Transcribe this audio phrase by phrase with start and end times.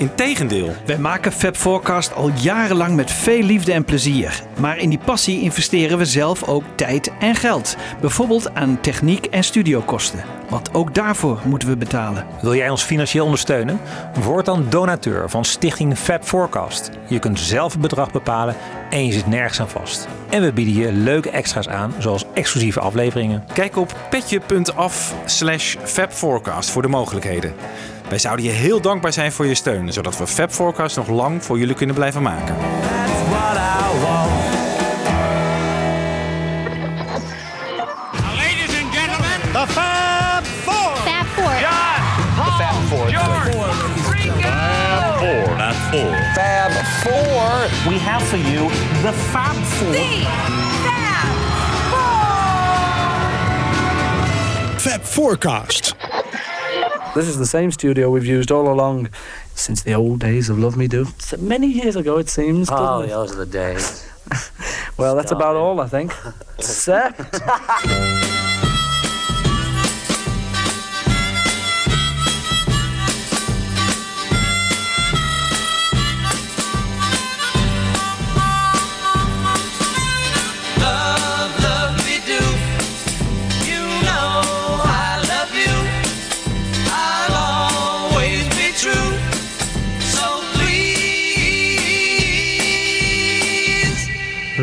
[0.00, 0.72] Integendeel.
[0.86, 4.42] Wij maken Fab Forecast al jarenlang met veel liefde en plezier.
[4.58, 7.76] Maar in die passie investeren we zelf ook tijd en geld.
[8.00, 10.24] Bijvoorbeeld aan techniek en studiokosten.
[10.48, 12.26] Want ook daarvoor moeten we betalen.
[12.42, 13.80] Wil jij ons financieel ondersteunen?
[14.22, 16.90] Word dan donateur van Stichting Fab Forecast.
[17.08, 18.56] Je kunt zelf het bedrag bepalen
[18.90, 20.08] en je zit nergens aan vast.
[20.28, 23.44] En we bieden je leuke extra's aan, zoals exclusieve afleveringen.
[23.52, 27.52] Kijk op petje.af slash fabforecast voor de mogelijkheden.
[28.10, 31.44] Wij zouden je heel dankbaar zijn voor je steun, zodat we Fab Forecast nog lang
[31.44, 32.56] voor jullie kunnen blijven maken.
[38.36, 40.96] Ladies and gentlemen, The Fab Four.
[40.96, 41.52] Fab Four.
[42.58, 43.08] Fab Four.
[43.08, 43.50] George,
[44.12, 44.48] Ringo.
[46.34, 47.92] Fab Four.
[47.92, 48.68] We have for you
[49.02, 49.94] the Fab Four.
[54.76, 55.94] Fab Forecast.
[57.14, 59.08] This is the same studio we've used all along
[59.54, 61.02] since the old days of Love Me Do.
[61.02, 62.68] It's many years ago, it seems.
[62.70, 63.08] Oh, doesn't it?
[63.08, 64.06] those are the days.
[64.96, 66.12] Well, that's about all, I think.
[66.58, 67.18] Except.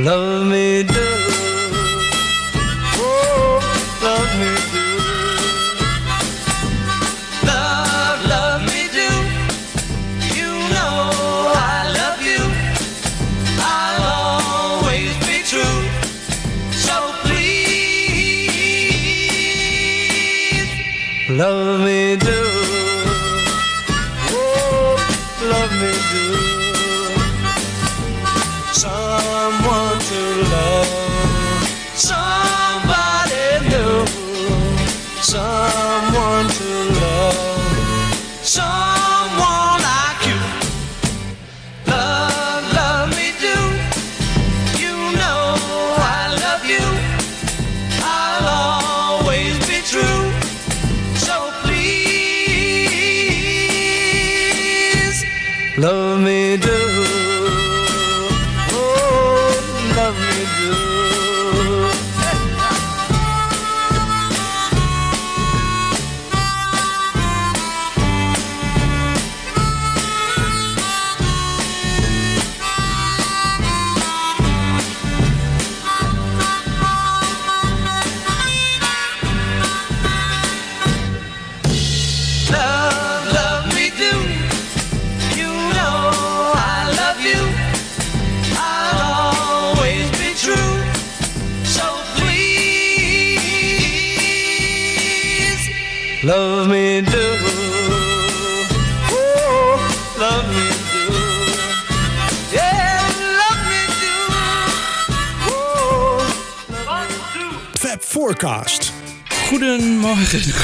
[0.08, 1.08] love me do.
[2.96, 3.60] Oh,
[4.08, 4.86] love me do.
[7.50, 9.10] Love, love me do.
[10.40, 11.00] You know
[11.72, 12.44] I love you.
[13.76, 15.80] I'll always be true.
[16.86, 18.88] So please,
[21.42, 21.97] love me
[55.78, 56.07] love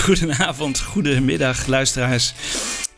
[0.03, 2.33] goedenavond, goedemiddag luisteraars.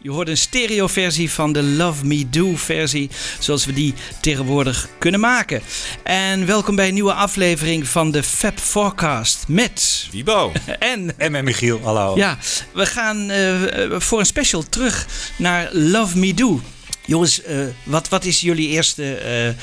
[0.02, 5.20] Je hoort een stereoversie van de Love Me Do versie, zoals we die tegenwoordig kunnen
[5.20, 5.62] maken.
[6.04, 10.52] En welkom bij een nieuwe aflevering van de Fab Forecast met Wiebo.
[10.80, 12.16] en En met Michiel, hallo.
[12.18, 12.38] ja,
[12.74, 13.56] we gaan eh,
[14.00, 16.62] voor een special terug naar Love Me Do.
[17.06, 19.56] Jongens, eh, wat, wat is jullie eerste eh, eh,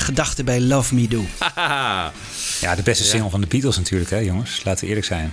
[0.00, 1.24] gedachte bij Love Me Do?
[2.60, 4.60] Ja, de beste single van de Beatles natuurlijk, hè jongens.
[4.64, 5.32] Laten we eerlijk zijn.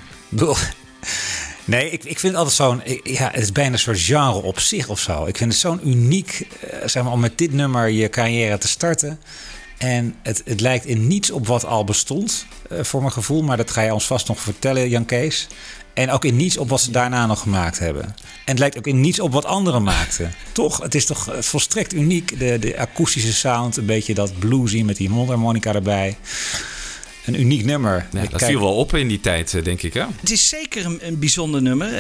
[1.68, 2.82] Nee, ik, ik vind het altijd zo'n...
[3.04, 5.26] Ja, het is bijna een soort genre op zich of zo.
[5.26, 8.68] Ik vind het zo'n uniek, eh, zeg maar, om met dit nummer je carrière te
[8.68, 9.20] starten.
[9.78, 13.44] En het, het lijkt in niets op wat al bestond, eh, voor mijn gevoel.
[13.44, 15.48] Maar dat ga je ons vast nog vertellen, Jan Kees.
[15.94, 18.04] En ook in niets op wat ze daarna nog gemaakt hebben.
[18.04, 18.14] En
[18.46, 20.34] het lijkt ook in niets op wat anderen maakten.
[20.52, 22.40] Toch, het is toch eh, volstrekt uniek.
[22.40, 26.18] De, de akoestische sound, een beetje dat bluesy met die mondharmonica erbij.
[27.28, 28.08] Een uniek nummer.
[28.14, 29.94] Ja, dat kijk- viel wel op in die tijd, eh, denk ik.
[29.94, 30.04] Hè?
[30.20, 31.88] Het is zeker een, een bijzonder nummer.
[31.88, 31.94] Eh,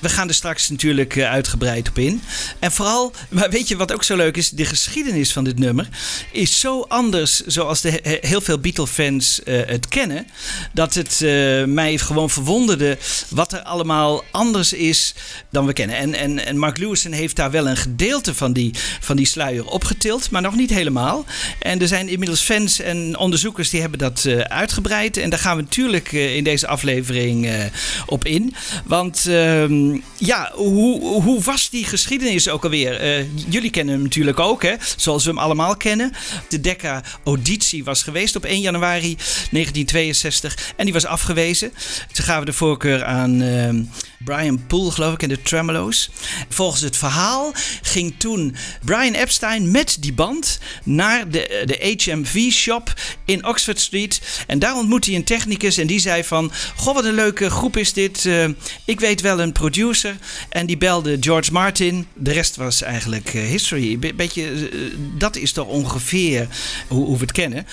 [0.00, 2.22] we gaan er straks natuurlijk eh, uitgebreid op in.
[2.58, 4.50] En vooral, maar weet je wat ook zo leuk is?
[4.50, 5.88] De geschiedenis van dit nummer
[6.32, 10.26] is zo anders zoals de, he- heel veel Beatle-fans eh, het kennen.
[10.72, 15.14] Dat het eh, mij gewoon verwonderde wat er allemaal anders is
[15.50, 15.96] dan we kennen.
[15.96, 19.66] En, en, en Mark Lewison heeft daar wel een gedeelte van die, van die sluier
[19.66, 21.24] opgetild, maar nog niet helemaal.
[21.60, 25.16] En er zijn inmiddels fans en onderzoekers die hebben dat eh, uitgebreid.
[25.16, 27.64] En daar gaan we natuurlijk eh, in deze aflevering eh,
[28.06, 28.54] op in.
[28.84, 33.00] Want ehm, ja, hoe, hoe was die geschiedenis ook alweer?
[33.00, 34.74] Eh, jullie kennen hem natuurlijk ook, hè?
[34.96, 36.12] zoals we hem allemaal kennen.
[36.48, 41.72] De Decca-auditie was geweest op 1 januari 1962 en die was afgewezen.
[42.12, 43.82] Ze gaven de voorkeur aan ehm,
[44.18, 46.10] Brian Poole, geloof ik, en de Tremolo's.
[46.48, 47.52] Volgens het verhaal
[47.82, 52.94] ging toen Brian Epstein met die band naar de, de HMV-shop
[53.24, 54.20] in Oxford Street.
[54.46, 56.52] En daar ontmoette hij een technicus en die zei van...
[56.76, 58.26] Goh, wat een leuke groep is dit.
[58.26, 58.44] Eh,
[58.84, 60.16] ik weet wel een producer.
[60.48, 62.06] En die belde George Martin.
[62.14, 63.98] De rest was eigenlijk eh, history.
[63.98, 64.78] Be- beetje, eh,
[65.18, 66.48] dat is toch ongeveer
[66.88, 67.66] hoe, hoe we het kennen.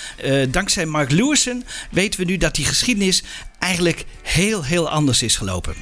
[0.50, 3.22] Dankzij Mark Lewison weten we nu dat die geschiedenis
[3.58, 5.74] eigenlijk heel, heel anders is gelopen.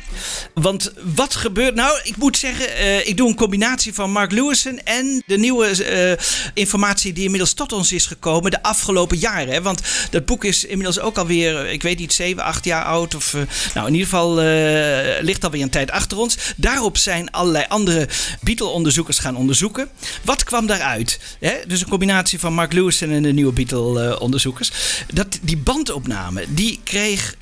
[0.55, 1.99] Want wat gebeurt nou?
[2.03, 6.25] Ik moet zeggen, eh, ik doe een combinatie van Mark Lewison en de nieuwe eh,
[6.55, 9.63] informatie die inmiddels tot ons is gekomen de afgelopen jaren.
[9.63, 9.81] Want
[10.11, 13.15] dat boek is inmiddels ook alweer, ik weet niet, 7, 8 jaar oud.
[13.15, 13.41] Of, eh,
[13.75, 14.35] nou, in ieder geval
[15.21, 16.37] ligt alweer een tijd achter ons.
[16.57, 18.09] Daarop zijn allerlei andere
[18.41, 19.89] Beatle-onderzoekers gaan onderzoeken.
[20.23, 21.19] Wat kwam daaruit?
[21.41, 21.55] Hè?
[21.67, 24.71] Dus een combinatie van Mark Lewison en de nieuwe Beatle-onderzoekers.
[25.13, 27.37] Dat die bandopname, die kreeg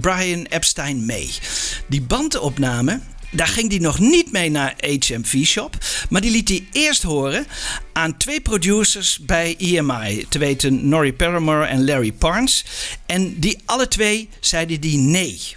[0.00, 1.30] Brian Epstein mee.
[1.88, 3.00] Die bandopname.
[3.30, 5.76] Daar ging hij nog niet mee naar HMV Shop.
[6.10, 7.46] Maar die liet hij eerst horen
[7.92, 10.26] aan twee producers bij EMI.
[10.28, 12.64] Te weten Norrie Paramore en Larry Parnes.
[13.06, 15.55] En die alle twee zeiden die nee.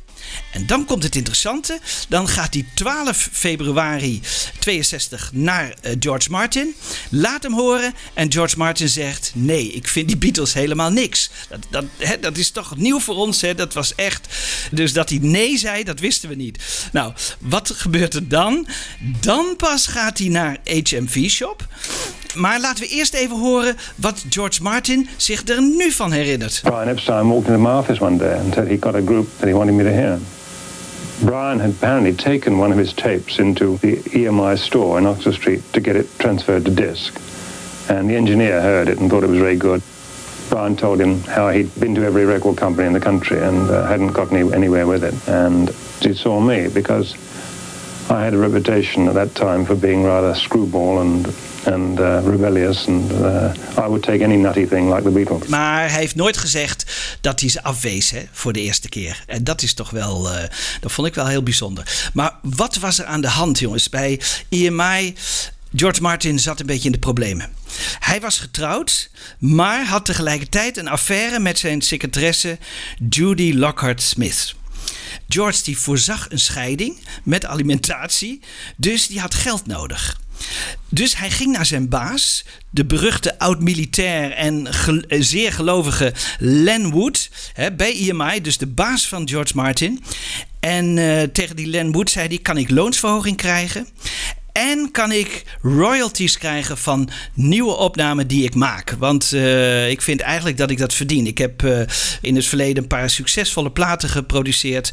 [0.51, 1.79] En dan komt het interessante.
[2.07, 4.21] Dan gaat hij 12 februari
[4.59, 6.75] 62 naar eh, George Martin.
[7.09, 7.93] Laat hem horen.
[8.13, 11.29] En George Martin zegt: Nee, ik vind die Beatles helemaal niks.
[11.49, 11.85] Dat, dat,
[12.21, 13.39] dat is toch nieuw voor ons.
[13.55, 14.27] Dat was echt.
[14.71, 16.63] Dus dat hij nee zei, dat wisten we niet.
[16.91, 18.67] Nou, wat gebeurt er dan?
[18.99, 21.67] Dan pas gaat hij naar HMV Shop.
[22.35, 26.61] Maar laten we eerst even horen wat George Martin zich er nu van herinnert.
[26.63, 29.47] Brian Epstein walked into my office one day and said he got a group that
[29.47, 30.19] he wanted me to hear.
[31.19, 35.61] Brian had apparently taken one of his tapes into the EMI store in Oxford Street
[35.73, 37.19] to get it transferred to disc.
[37.89, 39.81] And the engineer heard it and thought it was very good.
[40.49, 43.85] Brian told him how he'd been to every record company in the country and uh,
[43.85, 45.13] hadn't got any, anywhere with it.
[45.27, 47.15] And he saw me because
[48.09, 51.27] I had a reputation at that time for being rather screwball and
[51.67, 55.47] and uh, rebellious, and uh, I would take any nutty thing like the Beatles.
[55.47, 56.85] Maar hij heeft nooit gezegd
[57.21, 59.23] dat hij ze afwees hè, voor de eerste keer.
[59.27, 60.43] En dat is toch wel, eh,
[60.79, 62.09] dat vond ik wel heel bijzonder.
[62.13, 63.89] Maar wat was er aan de hand, jongens?
[63.89, 65.15] Bij EMI,
[65.75, 67.49] George Martin zat een beetje in de problemen.
[67.99, 69.09] Hij was getrouwd,
[69.39, 72.57] maar had tegelijkertijd een affaire met zijn secretaresse
[73.09, 74.55] Judy Lockhart Smith.
[75.27, 78.41] George die voorzag een scheiding met alimentatie,
[78.75, 80.19] dus die had geld nodig.
[80.89, 87.29] Dus hij ging naar zijn baas, de beruchte oud-militair en eh, zeer gelovige Len Wood,
[87.53, 90.03] hè, bij EMI, dus de baas van George Martin.
[90.59, 93.87] En eh, tegen die Len Wood zei hij: Kan ik loonsverhoging krijgen?
[94.51, 98.95] En kan ik royalties krijgen van nieuwe opnamen die ik maak?
[98.99, 101.27] Want eh, ik vind eigenlijk dat ik dat verdien.
[101.27, 101.79] Ik heb eh,
[102.21, 104.91] in het verleden een paar succesvolle platen geproduceerd.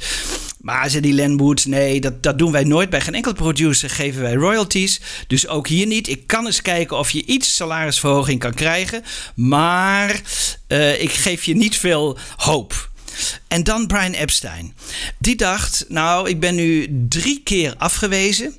[0.61, 2.91] Maar zei die Len Wood, nee, dat, dat doen wij nooit.
[2.91, 5.01] Bij geen enkel producer geven wij royalties.
[5.27, 6.09] Dus ook hier niet.
[6.09, 9.03] Ik kan eens kijken of je iets salarisverhoging kan krijgen.
[9.35, 10.21] Maar
[10.67, 12.91] eh, ik geef je niet veel hoop.
[13.49, 14.75] En dan Brian Epstein.
[15.19, 18.55] Die dacht, nou, ik ben nu drie keer afgewezen.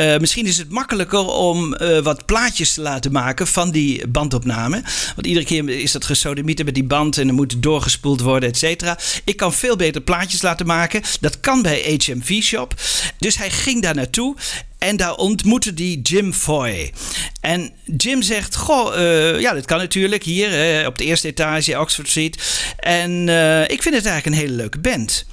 [0.00, 4.82] Eh, misschien is het makkelijker om eh, wat plaatjes te laten maken van die bandopname.
[5.14, 8.58] Want iedere keer is dat gesodemieten met die band en er moet doorgespoeld worden, et
[8.58, 8.98] cetera.
[9.24, 11.02] Ik kan veel beter plaatjes laten maken.
[11.20, 12.74] Dat kan bij HMV Shop.
[13.18, 14.36] Dus hij ging daar naartoe
[14.78, 16.92] en daar ontmoette die Jim Foy.
[17.40, 22.08] En Jim zegt: Goh, eh, ja, dat kan natuurlijk hier op de eerste etage, Oxford
[22.08, 22.64] Street.
[22.76, 23.28] En
[23.68, 25.26] ik vind het eigenlijk een hele leuke band.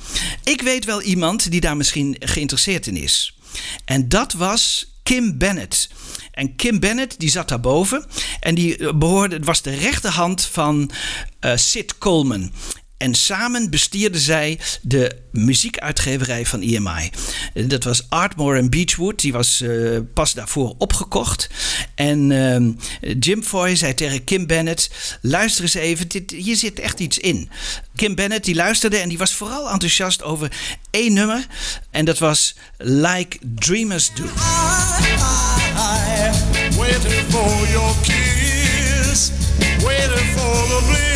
[0.44, 3.38] Ik weet wel iemand die daar misschien geïnteresseerd in is.
[3.86, 5.90] En dat was Kim Bennett.
[6.32, 8.06] En Kim Bennett die zat daarboven.
[8.40, 10.92] En die behoorde, het was de rechterhand van
[11.40, 12.52] eh, Sid Coleman.
[12.98, 17.10] En samen bestierden zij de muziekuitgeverij van EMI.
[17.68, 19.22] Dat was Artmore en Beechwood.
[19.22, 19.70] Die was eh,
[20.14, 21.50] pas daarvoor opgekocht.
[21.96, 22.72] En ehm,
[23.20, 24.90] Jim Foy zei tegen Kim Bennett...
[25.22, 27.50] luister eens even, dit, hier zit echt iets in.
[27.96, 30.52] Kim Bennett die luisterde en die was vooral enthousiast over
[30.92, 31.46] één nummer.
[31.92, 34.24] En dat was Like Dreamers Do.
[36.78, 39.32] Waiting for your kiss,
[39.82, 41.07] waiting for the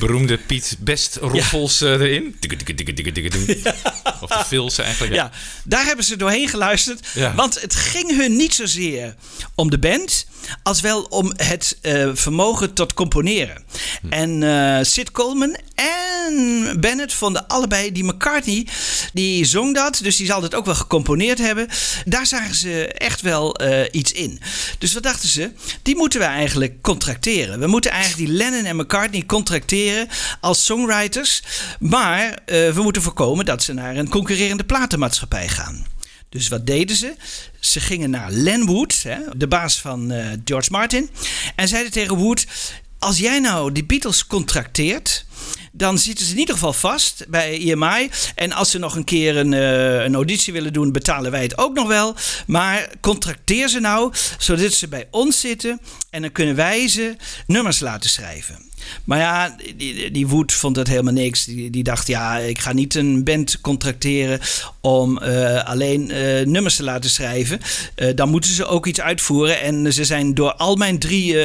[0.00, 2.36] beroemde Piet Best roffels eh, erin.
[2.40, 2.56] Tikke.
[4.20, 5.14] Of de fills eigenlijk.
[5.14, 5.30] Ja,
[5.64, 7.06] daar hebben ze doorheen geluisterd.
[7.14, 7.34] Ja.
[7.34, 9.14] Want het ging hun niet zozeer
[9.54, 10.26] om de band,
[10.62, 13.62] als wel om het eh, vermogen tot componeren.
[14.10, 18.66] En eh, Sid Coleman en Bennett vonden allebei die McCartney,
[19.12, 21.68] die zong dat, dus die zal het ook wel gecomponeerd hebben.
[22.04, 24.40] Daar zagen ze echt wel eh, iets in.
[24.78, 25.50] Dus wat dachten ze?
[25.82, 27.60] Die moeten we eigenlijk contracteren.
[27.60, 30.08] We moeten eigenlijk die Lennon en McCartney contracteren
[30.40, 31.42] als songwriters.
[31.78, 35.86] Maar we moeten voorkomen dat ze naar een concurrerende platenmaatschappij gaan.
[36.30, 37.14] Dus wat deden ze?
[37.60, 41.10] Ze gingen naar Len Wood, hè, de baas van eh, George Martin,
[41.56, 42.46] en zeiden tegen Wood:
[42.98, 45.24] Als jij nou die Beatles contracteert,
[45.72, 48.10] dan zitten ze in ieder geval vast bij EMI.
[48.34, 51.58] En als ze nog een keer een, eh, een auditie willen doen, betalen wij het
[51.58, 52.16] ook nog wel.
[52.46, 57.80] Maar contracteer ze nou, zodat ze bij ons zitten en dan kunnen wij ze nummers
[57.80, 58.69] laten schrijven.
[59.04, 61.44] Maar ja, die, die Wood vond dat helemaal niks.
[61.44, 64.40] Die, dacht, ja, ik ga niet een band contracteren
[64.80, 67.60] om eh, alleen eh, nummers te laten schrijven.
[67.94, 69.60] Eh, dan moeten ze ook iets uitvoeren.
[69.60, 71.36] En ze zijn door al mijn drie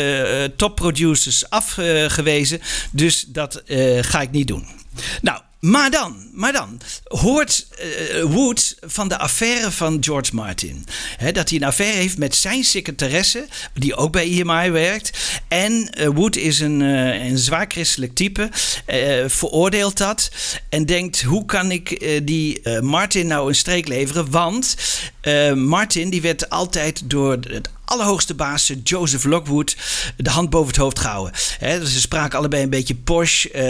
[0.56, 2.60] topproducers afgewezen.
[2.92, 3.64] Dus dat
[4.02, 4.66] ga ik niet doen.
[5.22, 10.86] Nou, maar dan, maar dan hoort eh, Wood van de affaire van George Martin.
[11.34, 15.42] Dat hij een affaire heeft met zijn secretaresse, die ook bij EMI werkt.
[15.48, 18.50] En eh, Wood is een, eh, een zwaar christelijk type,
[19.28, 20.32] veroordeelt dat
[20.70, 24.32] en denkt: hoe kan ik die Martin nou een streek leveren?
[24.32, 24.76] Want
[25.56, 29.78] Martin die werd altijd door het allerhoogste baas, Joseph Lockwood,
[30.18, 31.34] de hand boven het hoofd gehouden.
[31.60, 33.46] Hè, dus ze spraken allebei een beetje posh.
[33.46, 33.64] Eh,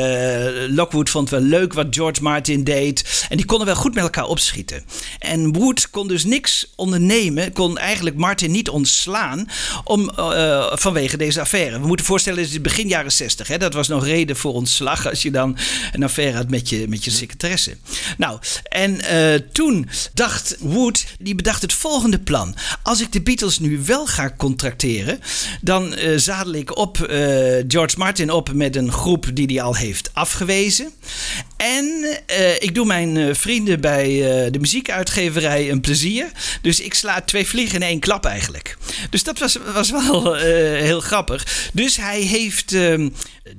[0.68, 3.26] Lockwood vond wel leuk wat George Martin deed.
[3.30, 4.84] En die konden wel goed met elkaar opschieten.
[5.20, 9.50] En Wood kon dus niks ondernemen, kon eigenlijk Martin niet ontslaan
[9.84, 11.80] om, eh, vanwege deze affaire.
[11.80, 13.48] We moeten voorstellen, het is begin jaren 60.
[13.48, 15.58] Hè, dat was nog reden voor ontslag als je dan
[15.92, 17.78] een affaire had met je, met je secretaresse.
[18.18, 22.56] Nou, en eh, toen dacht Wood, die bedacht het volgende plan.
[22.84, 25.20] Als ik de Beatles nu wel ga contracteren,
[25.62, 27.18] dan eh, zadel ik op eh,
[27.68, 30.92] George Martin op met een groep die hij al heeft afgewezen.
[31.58, 34.08] En eh, ik doe mijn vrienden bij
[34.52, 36.32] de muziekuitgeverij een plezier.
[36.62, 38.78] Dus ik sla twee vliegen in één klap eigenlijk.
[39.10, 41.70] Dus dat was, was wel heel grappig.
[41.74, 43.10] Dus hij heeft ehm,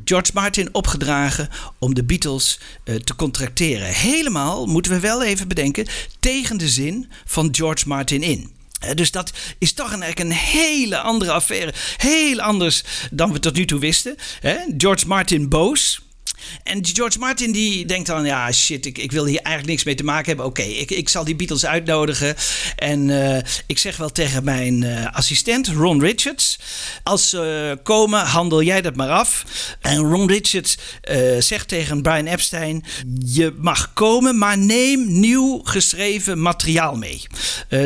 [0.05, 1.49] George Martin opgedragen
[1.79, 3.87] om de Beatles te contracteren.
[3.87, 5.87] Helemaal, moeten we wel even bedenken,
[6.21, 8.55] tegen de zin van George Martin in.
[8.80, 11.75] Eh, Dus dat is toch een, eigenlijk een hele andere affaire.
[11.97, 14.16] Heel anders dan we tot nu toe wisten.
[14.76, 16.00] George Martin boos.
[16.62, 19.95] En George Martin die denkt dan, ja shit, ik, ik wil hier eigenlijk niks mee
[19.95, 20.47] te maken hebben.
[20.47, 22.37] Oké, ik, ik zal die Beatles uitnodigen.
[22.76, 26.59] En eh, ik zeg wel tegen mijn eh, assistent Ron Richards,
[27.02, 29.45] als ze komen, handel jij dat maar af.
[29.80, 32.85] En Ron Richards eh, zegt tegen Brian Epstein,
[33.25, 37.23] je mag komen, maar neem nieuw geschreven materiaal mee.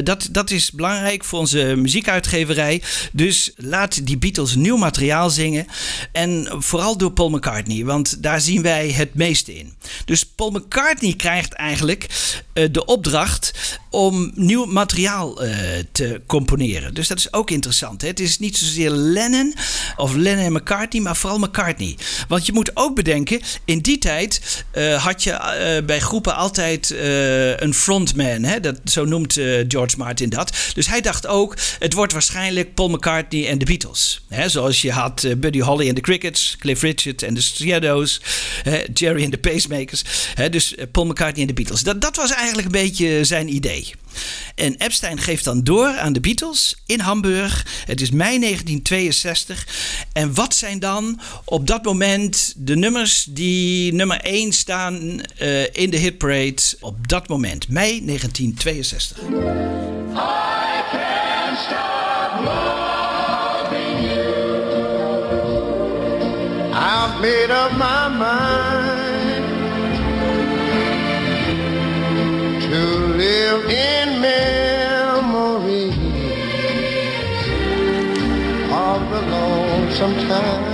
[0.04, 2.82] Dat, dat is belangrijk voor onze muziekuitgeverij.
[3.12, 5.66] Dus laat die Beatles nieuw materiaal zingen.
[6.12, 9.72] En vooral door Paul McCartney, want daar zien wij het meeste in.
[10.04, 12.06] Dus Paul McCartney krijgt eigenlijk
[12.52, 13.52] eh, de opdracht
[13.90, 15.58] om nieuw materiaal eh,
[15.92, 16.94] te componeren.
[16.94, 18.00] Dus dat is ook interessant.
[18.02, 18.08] Hè?
[18.08, 19.54] Het is niet zozeer Lennon
[19.96, 21.96] of Lennon en McCartney, maar vooral McCartney.
[22.28, 26.90] Want je moet ook bedenken, in die tijd eh, had je bij groepen altijd
[27.60, 28.42] een frontman.
[28.42, 28.60] Hè?
[28.60, 29.32] Dat, zo noemt
[29.68, 30.56] George Martin dat.
[30.74, 34.24] Dus hij dacht ook, het wordt waarschijnlijk Paul McCartney en de Beatles.
[34.28, 34.48] Hè?
[34.48, 38.19] Zoals je had Buddy Holly en de Crickets, Cliff Richard en de Shadows,
[38.94, 40.04] Jerry en de Pacemakers.
[40.34, 40.48] Hè?
[40.48, 41.82] Dus eh, Paul McCartney en de Beatles.
[41.82, 43.94] Dat, dat was eigenlijk een beetje zijn idee.
[44.54, 47.66] En Epstein geeft dan door aan de Beatles in Hamburg.
[47.86, 49.66] Het is mei 1962.
[50.12, 55.90] En wat zijn dan op dat moment de nummers die nummer 1 staan eh, in
[55.90, 59.18] de hitparade op dat moment, mei 1962?
[67.20, 69.44] Made up my mind
[72.62, 72.82] to
[73.22, 75.88] live in memory
[78.72, 80.69] of the lonesome time.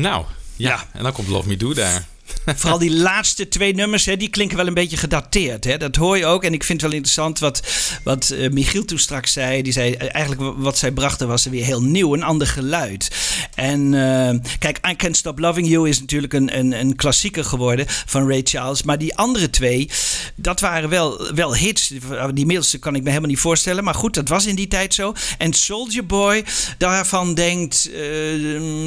[0.00, 0.24] Nou,
[0.56, 0.86] ja.
[0.92, 2.06] En dan komt Love Me Do daar.
[2.46, 5.64] Vooral die laatste twee nummers, hè, die klinken wel een beetje gedateerd.
[5.64, 5.76] Hè?
[5.76, 6.44] Dat hoor je ook.
[6.44, 7.62] En ik vind het wel interessant wat,
[8.04, 9.62] wat eh, Michiel toen straks zei.
[9.62, 13.10] Die zei eh, eigenlijk wat zij brachten was weer heel nieuw, een ander geluid.
[13.54, 17.86] En eh, kijk, I Can't Stop Loving You is natuurlijk een, een, een klassieker geworden
[17.88, 18.82] van Ray Charles.
[18.82, 19.90] Maar die andere twee,
[20.34, 21.92] dat waren wel, wel hits.
[22.34, 23.84] Die middelste kan ik me helemaal niet voorstellen.
[23.84, 25.12] Maar goed, dat was in die tijd zo.
[25.38, 26.44] En Soldier Boy,
[26.78, 27.90] daarvan denkt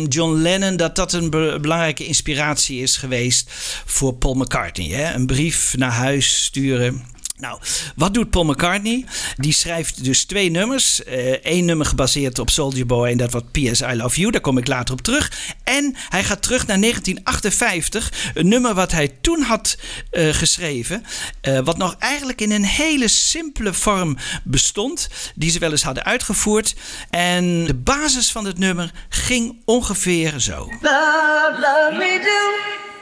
[0.07, 3.43] John Lennon dat dat een be- belangrijke inspiratie is geweest
[3.86, 4.88] voor Paul McCartney.
[4.88, 5.14] Hè?
[5.14, 7.12] Een brief naar huis sturen.
[7.38, 7.60] Nou,
[7.96, 9.06] wat doet Paul McCartney?
[9.36, 11.02] Die schrijft dus twee nummers.
[11.42, 13.82] Eén nummer gebaseerd op Soldier Boy en dat wordt P.S.
[13.82, 14.32] I Love You.
[14.32, 15.32] Daar kom ik later op terug.
[15.64, 18.32] En hij gaat terug naar 1958.
[18.34, 19.78] Een nummer wat hij toen had
[20.12, 21.04] eh, geschreven.
[21.42, 25.10] eh, wat nog eigenlijk in een hele simpele vorm bestond.
[25.36, 26.76] Die ze wel eens hadden uitgevoerd.
[27.10, 30.58] En de basis van het nummer ging ongeveer zo.
[30.82, 32.93] Love, love.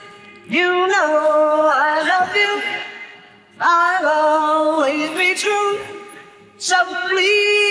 [0.51, 2.62] You know I love you.
[3.58, 5.79] I'll always be true.
[6.58, 6.75] So
[7.08, 7.70] please,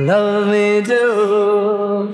[0.00, 2.08] love me do.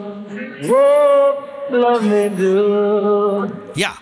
[0.65, 3.51] Oh, love me do.
[3.75, 3.93] Ja,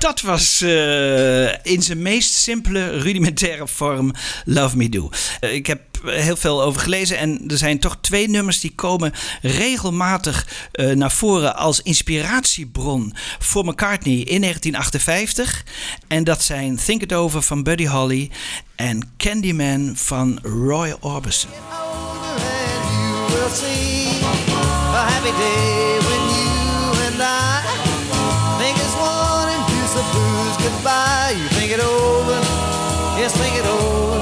[0.00, 4.12] dat was eh, in zijn meest simpele, rudimentaire vorm
[4.44, 5.10] Love Me Do.
[5.40, 9.12] Eh, ik heb heel veel over gelezen en er zijn toch twee nummers die komen
[9.42, 15.64] regelmatig eh, naar voren als inspiratiebron voor McCartney in 1958.
[16.08, 18.30] En dat zijn Think It Over van Buddy Holly
[18.76, 21.50] en Candyman van Roy Orbison.
[30.74, 31.34] Goodbye.
[31.36, 32.38] You think it over,
[33.18, 34.18] yes, think it over.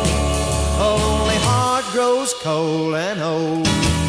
[0.80, 4.07] A lonely heart grows cold and old.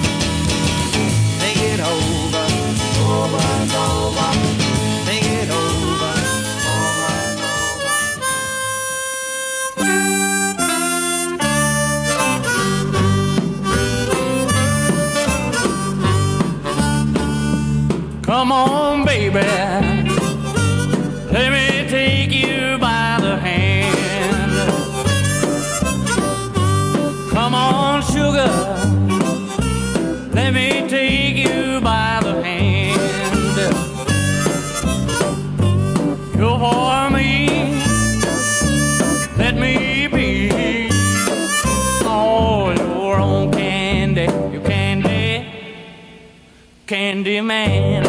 [46.90, 48.04] Candy man.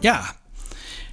[0.00, 0.34] Ja,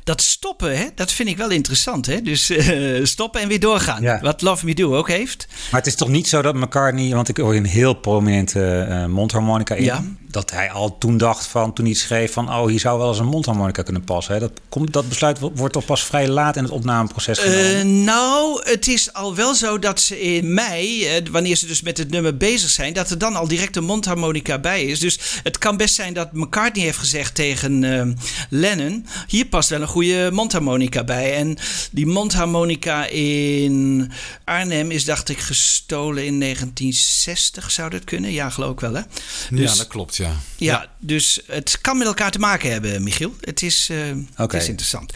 [0.04, 2.06] dat stoppen, hè, dat vind ik wel interessant.
[2.06, 2.22] Hè?
[2.22, 4.02] Dus eh, stoppen en weer doorgaan.
[4.02, 4.20] Ja.
[4.22, 5.48] Wat Love Me Do ook heeft.
[5.72, 9.06] Maar het is toch niet zo dat McCartney, want ik hoor een heel prominente eh,
[9.06, 10.04] mondharmonica in, Ja.
[10.34, 13.20] Dat hij al toen dacht van, toen hij schreef van, oh, hier zou wel eens
[13.20, 14.34] een mondharmonica kunnen passen.
[14.34, 14.40] Hè?
[14.40, 17.76] Dat, komt, dat besluit wo- wordt toch pas vrij laat in het opnameproces genomen.
[17.76, 21.82] Eh, nou, het is al wel zo dat ze in mei, eh, wanneer ze dus
[21.82, 25.00] met het nummer bezig zijn, dat er dan al direct een mondharmonica bij is.
[25.00, 28.08] Dus het kan best zijn dat McCartney heeft gezegd tegen eh,
[28.50, 31.34] Lennon: hier past wel een goede mondharmonica bij.
[31.36, 31.58] En
[31.92, 34.12] die mondharmonica in
[34.44, 37.72] Arnhem is, dacht ik, gestolen in 1960.
[37.72, 38.32] Zou dat kunnen?
[38.32, 39.02] Ja, geloof ik wel, hè?
[39.50, 40.23] Dus- ja, dat klopt, ja.
[40.56, 43.36] Ja, dus het kan met elkaar te maken hebben, Michiel.
[43.42, 43.98] Het is, eh,
[44.38, 44.54] Oké.
[44.56, 45.14] het is interessant.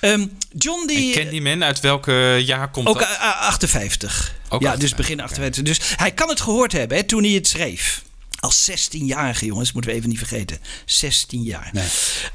[0.00, 0.26] Ehm,
[0.58, 1.14] John die...
[1.14, 3.08] En Candyman, uit welke jaar komt Ook dat?
[3.08, 4.34] eh, eh, 58.
[4.48, 5.62] Ook ja, 58, dus begin 58.
[5.64, 8.02] Dus hij kan het gehoord hebben hè, toen hij het schreef.
[8.42, 10.58] Als 16-jarige, jongens, moeten we even niet vergeten.
[10.84, 11.70] 16 jaar.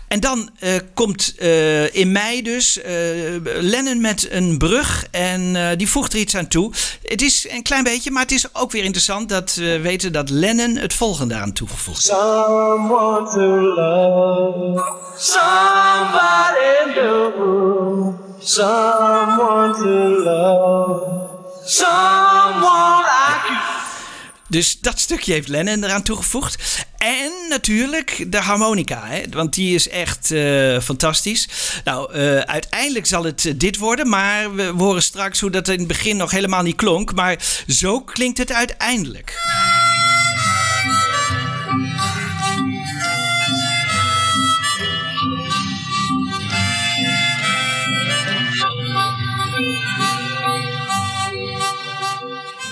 [0.07, 2.93] En dan eh, komt eh, in mei dus eh,
[3.43, 5.07] Lennon met een brug.
[5.11, 6.71] En eh, die voegt er iets aan toe.
[7.03, 10.29] Het is een klein beetje, maar het is ook weer interessant dat we weten dat
[10.29, 12.21] Lennon het volgende aan toegevoegd heeft.
[12.21, 14.83] Someone to love,
[15.17, 21.01] somebody new, someone to love,
[21.65, 23.76] someone like you.
[24.47, 26.85] Dus dat stukje heeft Lennon eraan toegevoegd.
[26.97, 29.23] En natuurlijk de harmonica, hè?
[29.29, 31.47] want die is echt eh, fantastisch.
[31.83, 35.79] Nou, eh, uiteindelijk zal het eh, dit worden, maar we horen straks hoe dat in
[35.79, 37.13] het begin nog helemaal niet klonk.
[37.13, 39.35] Maar zo klinkt het uiteindelijk.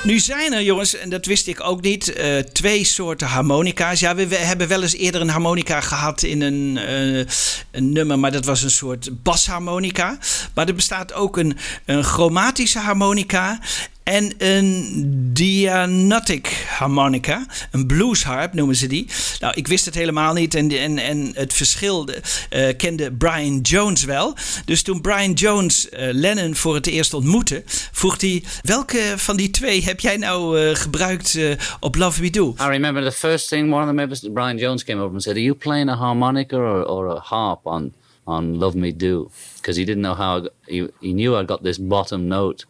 [0.05, 3.99] Nu zijn er, jongens, en dat wist ik ook niet, eh, twee soorten harmonica's.
[3.99, 7.25] Ja, we, hebben wel eens eerder een harmonica gehad in een, eh,
[7.71, 10.17] een nummer, maar dat was een soort basharmonica.
[10.53, 13.59] Maar er bestaat ook een, een chromatische harmonica
[14.05, 19.07] en een dianotic harmonica, een bluesharp noemen ze die.
[19.39, 22.07] Nou, ik wist het helemaal niet en, en, en het verschil
[22.49, 24.35] eh, kende Brian Jones wel.
[24.65, 29.49] Dus toen Brian Jones eh, Lennon voor het eerst ontmoette, vroeg hij: welke van die
[29.49, 31.39] twee heb jij nou eh, gebruikt
[31.79, 32.55] op Love Me Do?
[32.59, 35.35] I remember the first thing one of the members, Brian Jones, came over and said,
[35.35, 39.79] "Are you playing a harmonica or, or a harp on on Love Me Do?" Because
[39.79, 42.65] he didn't know how he, he knew I got this bottom note,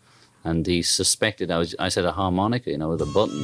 [0.45, 1.75] and he suspected I was.
[1.79, 3.43] I said a harmonica, you know, with a button,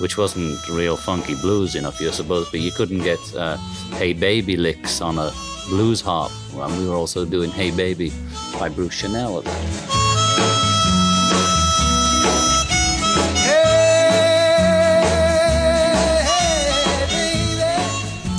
[0.00, 3.56] which wasn't real funky blues enough, you're supposed, but you couldn't get uh,
[3.96, 5.32] "Hey Baby" licks on a
[5.68, 6.32] blues harp.
[6.54, 8.12] And we were also doing "Hey Baby"
[8.58, 10.04] by Bruce Chanel at that time.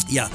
[0.08, 0.30] Ja,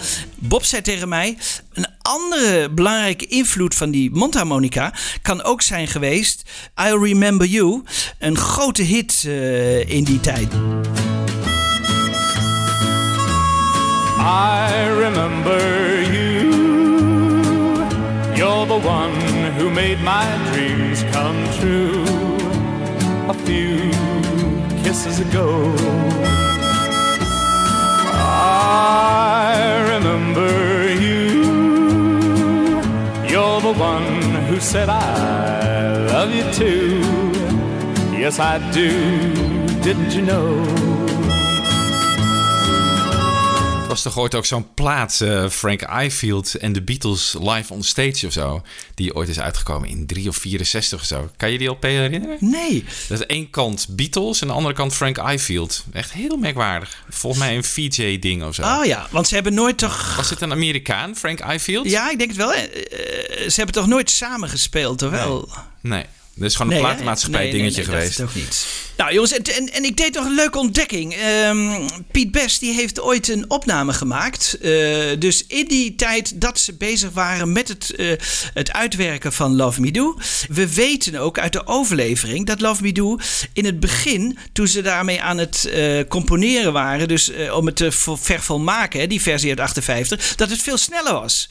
[0.50, 1.36] Bob zei tegen mij:
[1.72, 6.42] een andere belangrijke invloed van die mondharmonica kan ook zijn geweest.
[6.80, 7.82] I Remember You,
[8.18, 10.52] een grote hit eh, in die tijd.
[14.18, 16.48] I remember you.
[18.34, 22.04] You're the one who made my dreams come true.
[23.28, 23.90] A few
[24.82, 26.49] kisses ago.
[28.70, 31.42] I remember you.
[33.30, 37.00] You're the one who said I love you too.
[38.16, 38.90] Yes, I do.
[39.82, 40.89] Didn't you know?
[43.90, 48.26] Was toch ooit ook zo'n plaat, eh, Frank Ifield en de Beatles live on stage
[48.26, 48.62] of zo.
[48.94, 51.30] Die ooit is uitgekomen in 3 of 64 of zo.
[51.36, 52.36] Kan je die LP herinneren?
[52.40, 52.84] Nee.
[53.08, 55.84] Dat is één kant Beatles en de andere kant Frank Ifield.
[55.92, 57.04] Echt heel merkwaardig.
[57.08, 58.62] Volgens mij een VJ-ding of zo.
[58.62, 60.16] Oh ja, want ze hebben nooit toch.
[60.16, 61.90] Was het een Amerikaan, Frank Ifield?
[61.90, 62.52] Ja, ik denk het wel.
[62.52, 65.48] Eh, eh, ze hebben toch nooit samen gespeeld, toch wel?
[65.80, 66.04] Nee.
[66.40, 68.18] Dat is gewoon een Nee, platenmaatschappij Nee, nee, dingetje nee, dat geweest.
[68.18, 68.66] is toch niet.
[68.96, 71.14] Nou jongens, en, en, en ik deed nog een leuke ontdekking.
[71.14, 74.58] Ehm, Piet Best die heeft ooit een opname gemaakt.
[74.60, 74.70] Eh,
[75.18, 78.12] dus in die tijd dat ze bezig waren met het, eh,
[78.54, 80.16] het uitwerken van Love Me Do.
[80.48, 83.16] We weten ook uit de overlevering dat Love Me Do
[83.52, 87.92] in het begin, toen ze daarmee aan het eh, componeren waren, dus om het te
[87.92, 91.48] vo- vervolmaken, hè, die versie uit 58, dat het veel sneller was.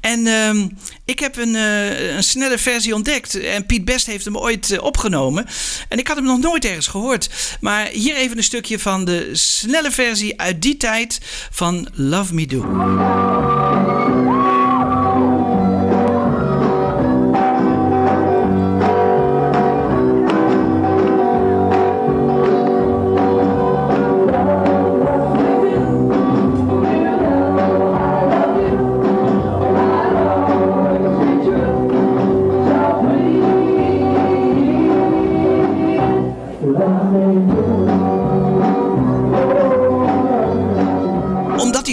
[0.00, 0.68] En ehm,
[1.04, 3.40] ik heb een, een snelle versie ontdekt.
[3.40, 5.46] En Piet Best heeft hem ooit eh, opgenomen.
[5.88, 7.30] En ik had hem nog nooit ergens gehoord.
[7.60, 12.46] Maar hier even een stukje van de snelle versie uit die tijd van Love Me
[12.46, 12.60] Do.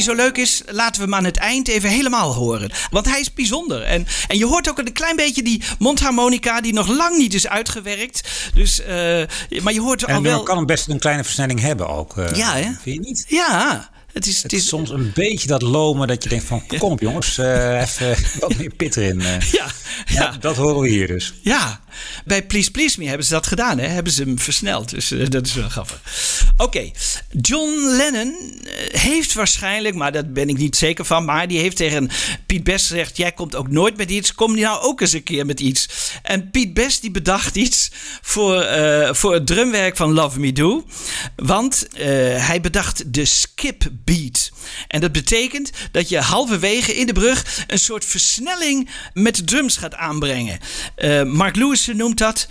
[0.07, 2.71] Zo leuk is, laten we hem aan het eind even helemaal horen.
[2.89, 3.81] Want hij is bijzonder.
[3.83, 7.47] En, en je hoort ook een klein beetje die mondharmonica die nog lang niet is
[7.47, 8.29] uitgewerkt.
[8.53, 9.23] Dus, eh,
[9.61, 10.43] maar je hoort En al het nummer wel...
[10.43, 12.17] kan best een kleine versnelling hebben ook.
[12.17, 12.71] eh, Ja, hè?
[12.81, 13.25] Vind je niet?
[13.27, 16.91] Ja, Het is, het is soms een beetje dat lomen dat je denkt van kom
[16.91, 19.21] op jongens, eh, even wat meer pit erin.
[19.21, 19.51] eh.
[19.51, 19.65] Ja,
[20.05, 20.31] ja.
[20.39, 21.33] Dat horen we hier dus.
[21.41, 21.81] Ja,
[22.25, 23.77] bij Please Please Me hebben ze dat gedaan.
[23.79, 23.87] Hè?
[23.87, 24.89] Hebben ze hem versneld.
[24.89, 26.01] Dus eh, dat is wel grappig.
[26.57, 26.91] Oké,
[27.41, 28.35] John Lennon
[28.91, 31.25] heeft waarschijnlijk, maar daar ben ik niet zeker van...
[31.25, 32.09] maar die heeft tegen
[32.45, 33.17] Piet Best gezegd...
[33.17, 35.87] jij komt ook nooit met iets, kom nou ook eens een keer met iets.
[36.23, 37.91] En Piet Best die bedacht iets
[38.21, 38.67] voor,
[39.11, 40.85] voor het drumwerk van Love Me Do.
[41.35, 41.87] Want
[42.37, 44.51] hij bedacht de skip beat.
[44.87, 47.63] En dat betekent dat je halverwege in de brug...
[47.67, 50.59] een soort versnelling met de drums gaat aanbrengen.
[50.95, 52.47] Eh, Mark Lewis noemt dat...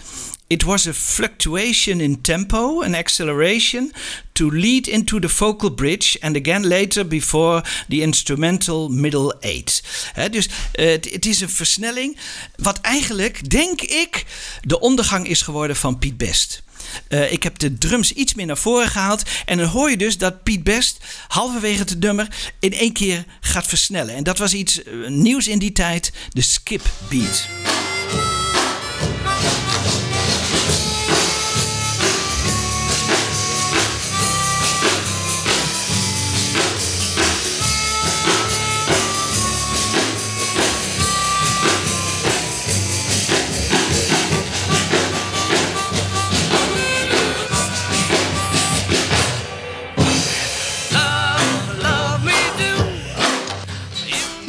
[0.48, 3.92] It was a fluctuation in tempo, an acceleration
[4.32, 9.82] to lead into the vocal bridge and again later before the instrumental middle eight.
[10.30, 12.16] Dus eh, het is een versnelling
[12.56, 14.24] wat eigenlijk, denk ik,
[14.62, 16.62] de ondergang is geworden van Piet Best.
[17.08, 19.22] Eh, ik heb de drums iets meer naar voren gehaald.
[19.44, 22.28] En dan hoor je dus dat Piet Best halverwege het nummer
[22.60, 24.14] in één keer gaat versnellen.
[24.14, 27.48] En dat was iets eh, nieuws in die tijd, de skip beat.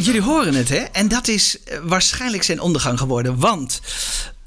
[0.08, 0.78] Jullie horen het, hè?
[0.78, 3.39] En dat is eh, waarschijnlijk zijn ondergang geworden.
[3.39, 3.82] Want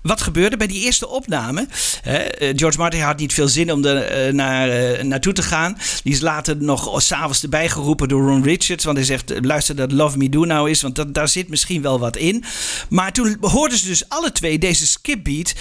[0.03, 1.69] wat gebeurde bij die eerste opname?
[2.03, 2.15] Eh,
[2.57, 5.79] George Martin had niet veel zin om er eh, naar, naartoe te gaan.
[6.03, 8.85] Die is later nog s'avonds erbij geroepen door Ron Richards.
[8.85, 10.83] Want hij zegt: luister, dat Love Me Do nou is.
[10.83, 12.45] Want dat, daar zit misschien wel wat in.
[12.89, 15.55] Maar toen hoorden ze dus alle twee deze skipbeat.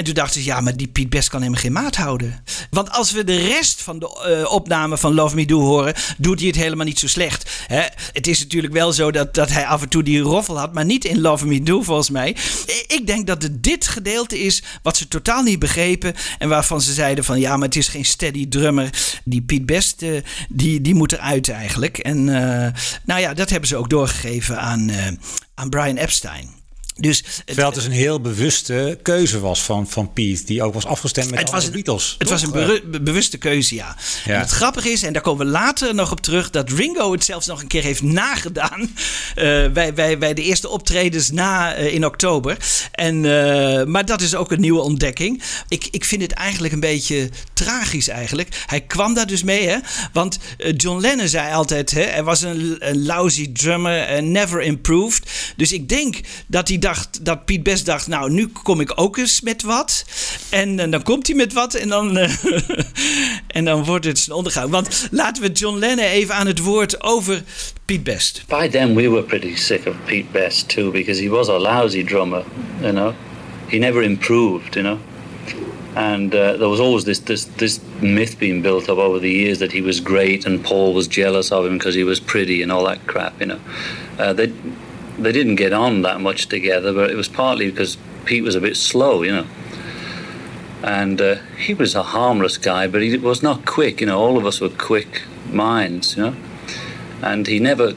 [0.00, 2.44] En toen dachten ze, ja, maar die Piet Best kan helemaal geen maat houden.
[2.70, 6.38] Want als we de rest van de eh, opname van Love Me Do horen, doet
[6.38, 7.50] hij het helemaal niet zo slecht.
[7.66, 7.82] Hè?
[8.12, 10.84] Het is natuurlijk wel zo dat, dat hij af en toe die roffel had, maar
[10.84, 12.36] niet in Love Me Do volgens mij.
[12.86, 16.14] Ik denk dat het dit gedeelte is wat ze totaal niet begrepen.
[16.38, 18.90] En waarvan ze zeiden van, ja, maar het is geen steady drummer.
[19.24, 21.98] Die Piet Best, eh, die, die moet eruit eigenlijk.
[21.98, 22.72] En eh,
[23.04, 25.06] nou ja, dat hebben ze ook doorgegeven aan, eh,
[25.54, 26.59] aan Brian Epstein.
[27.00, 30.86] Dus Terwijl het dus een heel bewuste keuze was van, van Piet, die ook was
[30.86, 32.14] afgestemd met Het de was Beatles.
[32.18, 33.96] Het was een be- bewuste keuze, ja.
[34.24, 34.34] Ja.
[34.34, 37.24] En het grappige is, en daar komen we later nog op terug, dat Ringo het
[37.24, 38.90] zelfs nog een keer heeft nagedaan.
[39.34, 42.56] eh, bij, bij, bij de eerste optredens na eh, in oktober.
[42.92, 45.42] En, eh, maar dat is ook een nieuwe ontdekking.
[45.68, 48.48] Ik, ik vind het eigenlijk een beetje tragisch eigenlijk.
[48.66, 49.76] Hij kwam daar dus mee, hè?
[50.12, 50.38] Want
[50.76, 55.30] John Lennon zei altijd: hè, er was een, een lousy drummer, never improved.
[55.56, 59.16] Dus ik denk dat hij dacht, dat Piet Best dacht: nou, nu kom ik ook
[59.16, 60.04] eens met wat.
[60.50, 62.32] En eh, dan komt hij met wat en dan, eh,
[63.56, 64.70] en dan wordt het zijn ondergang.
[64.70, 67.42] Want laten we John Lennon even aan het woord over
[67.84, 68.44] Piet Best.
[68.48, 72.04] By then, we were pretty sick of Pete Best too because he was a lousy
[72.04, 72.44] drummer,
[72.80, 73.12] you know.
[73.66, 74.98] He never improved, you know.
[75.94, 79.58] And uh, there was always this, this this myth being built up over the years
[79.58, 82.72] that he was great and Paul was jealous of him because he was pretty and
[82.72, 83.58] all that crap, you know.
[84.18, 84.32] Uh,
[85.22, 88.60] they didn't get on that much together, but it was partly because Pete was a
[88.60, 89.46] bit slow, you know.
[90.82, 94.00] And uh, he was a harmless guy, but he was not quick.
[94.00, 96.36] You know, all of us were quick minds, you know.
[97.22, 97.94] And he never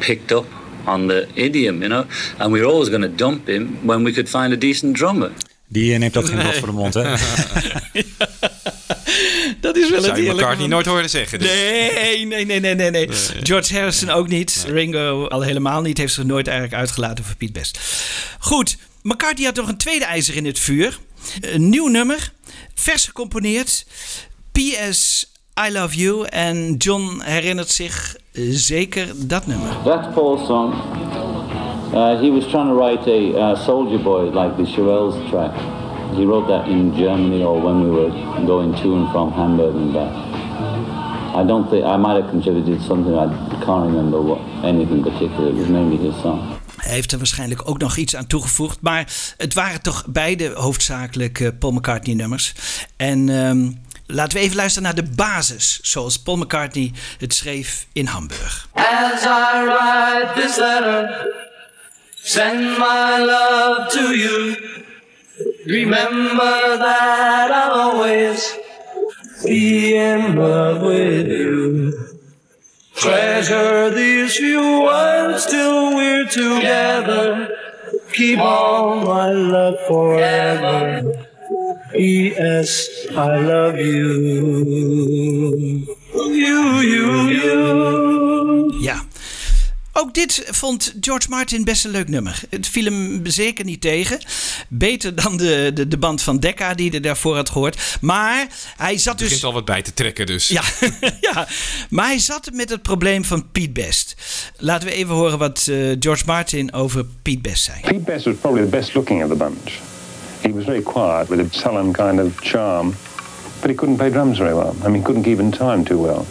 [0.00, 0.46] picked up
[0.86, 2.06] on the idiom, you know.
[2.38, 5.34] And we were always going to dump him when we could find a decent drummer.
[5.72, 7.02] Die eh, neemt ook geen blad voor de mond, hè?
[9.60, 11.38] Dat is wel Zou het je van- nooit horen zeggen.
[11.38, 11.48] Dus.
[11.48, 13.08] Nee, nee, nee, nee, nee, nee.
[13.42, 14.64] George Harrison ook niet.
[14.68, 15.98] Ringo al helemaal niet.
[15.98, 17.78] Heeft zich nooit eigenlijk uitgelaten voor Piet Best.
[18.38, 20.98] Goed, McCartney had nog een tweede ijzer in het vuur.
[21.40, 22.32] Een nieuw nummer,
[22.74, 23.86] vers gecomponeerd.
[24.52, 25.32] P.S.
[25.68, 26.26] I Love You.
[26.28, 28.16] En John herinnert zich
[28.50, 29.68] zeker dat nummer.
[29.84, 30.72] That Paul song,
[31.92, 35.52] uh, he was trying to write a uh, Soldier Boy like the Shirelles track.
[36.14, 38.10] He wrote that in Germany or when we were
[38.46, 40.12] going to and from Hamburg and back.
[41.34, 43.14] I don't think I might have contributed something.
[43.14, 43.28] I
[43.64, 45.48] can't remember what anything particular.
[45.50, 46.58] It was mainly his song.
[46.76, 48.80] Hij heeft er waarschijnlijk ook nog iets aan toegevoegd.
[48.80, 52.54] Maar het waren toch beide hoofdzakelijk eh, Paul McCartney nummers.
[52.96, 53.70] En ehm,
[54.06, 55.78] laten we even luisteren naar de basis.
[55.82, 58.68] Zoals Paul McCartney het schreef in Hamburg.
[58.72, 61.26] As I write this letter,
[62.30, 64.54] send my love to you.
[65.66, 68.56] Remember that I'll always
[69.44, 71.92] be in love with you.
[72.94, 77.48] Treasure these few words till we're together.
[78.12, 81.26] Keep all my love forever.
[81.92, 83.08] P.S.
[83.10, 84.06] I love you.
[86.14, 86.60] You,
[86.92, 87.50] you, you.
[90.00, 92.42] Ook dit vond George Martin best een leuk nummer.
[92.50, 94.18] Het viel hem zeker niet tegen.
[94.68, 97.98] Beter dan de, de, de band van Decca die hij daarvoor had gehoord.
[98.00, 99.26] Maar hij zat Er dus...
[99.26, 100.48] begint al wat bij te trekken dus.
[100.48, 100.62] Ja,
[101.32, 101.48] ja,
[101.90, 104.14] maar hij zat met het probleem van Pete Best.
[104.56, 107.80] Laten we even horen wat eh, George Martin over Pete Best zei.
[107.80, 109.70] Pete Best was probably the best looking of the bunch.
[110.40, 112.94] He was very quiet with a sullen kind of charm,
[113.60, 114.74] but he couldn't play drums very well.
[114.80, 116.26] I mean, he couldn't keep in time too well.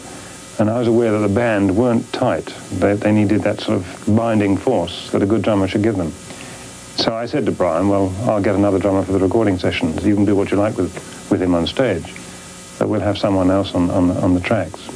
[0.60, 2.46] And I was aware that the band weren't tight.
[2.80, 6.12] They, they needed that sort of binding force that a good drummer should give them.
[6.98, 10.06] So I said to Brian, well, I'll get another drummer for the recording sessions.
[10.06, 10.94] You can do what you like with,
[11.32, 12.14] with him on stage,
[12.78, 14.90] but we'll have someone else on, on, on the tracks.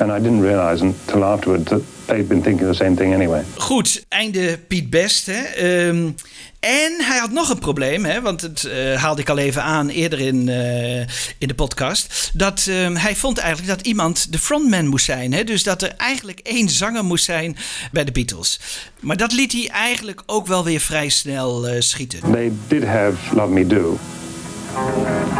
[0.00, 3.44] And I didn't realize until afterwards that they'd been thinking the same thing anyway.
[3.58, 5.26] Goed, einde Piet Best.
[5.26, 5.44] Hè.
[5.56, 6.14] Ehm,
[6.60, 9.88] en hij had nog een probleem, hè, want dat eh, haalde ik al even aan
[9.88, 10.98] eerder in, eh,
[11.38, 12.30] in de podcast.
[12.34, 15.32] Dat ehm, hij vond eigenlijk dat iemand de frontman moest zijn.
[15.32, 17.56] Hè, dus dat er eigenlijk één zanger moest zijn
[17.92, 18.60] bij de Beatles.
[19.00, 22.20] Maar dat liet hij eigenlijk ook wel weer vrij snel eh, schieten.
[22.32, 23.98] They did have Love Me Do.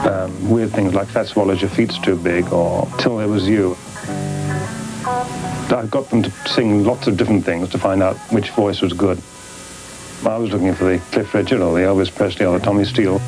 [0.07, 3.75] Um, weird things like Fat Swallows Your Feet's Too Big or Till There Was You.
[5.71, 8.97] I got them to sing lots of different things to find out which voice was
[8.97, 9.19] good.
[10.27, 13.19] I was looking for the Cliff Richard or the Elvis Presley or the Tommy Steele.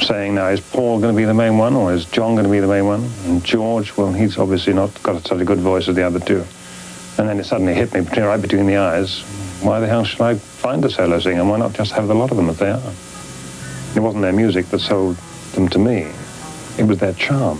[0.00, 2.50] Saying now, is Paul going to be the main one or is John going to
[2.50, 3.08] be the main one?
[3.26, 6.44] And George, well, he's obviously not got such a good voice as the other two.
[7.16, 9.20] And then it suddenly hit me between, right between the eyes.
[9.62, 11.44] Why the hell should I find a solo singer?
[11.44, 12.92] Why not just have the lot of them as they are?
[13.94, 15.16] It wasn't their music that sold
[15.54, 16.10] them to me.
[16.76, 17.58] It was their charm.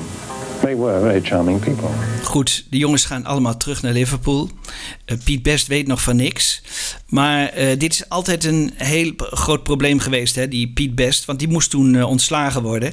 [0.60, 1.88] They were very charming people.
[2.24, 4.50] Goed, de jongens gaan allemaal terug naar Liverpool.
[5.04, 6.62] Eh, Piet Best weet nog van niks.
[7.06, 11.24] Maar eh, dit is altijd een heel groot probleem geweest, hè, die Piet Best.
[11.24, 12.92] Want die moest toen eh, ontslagen worden.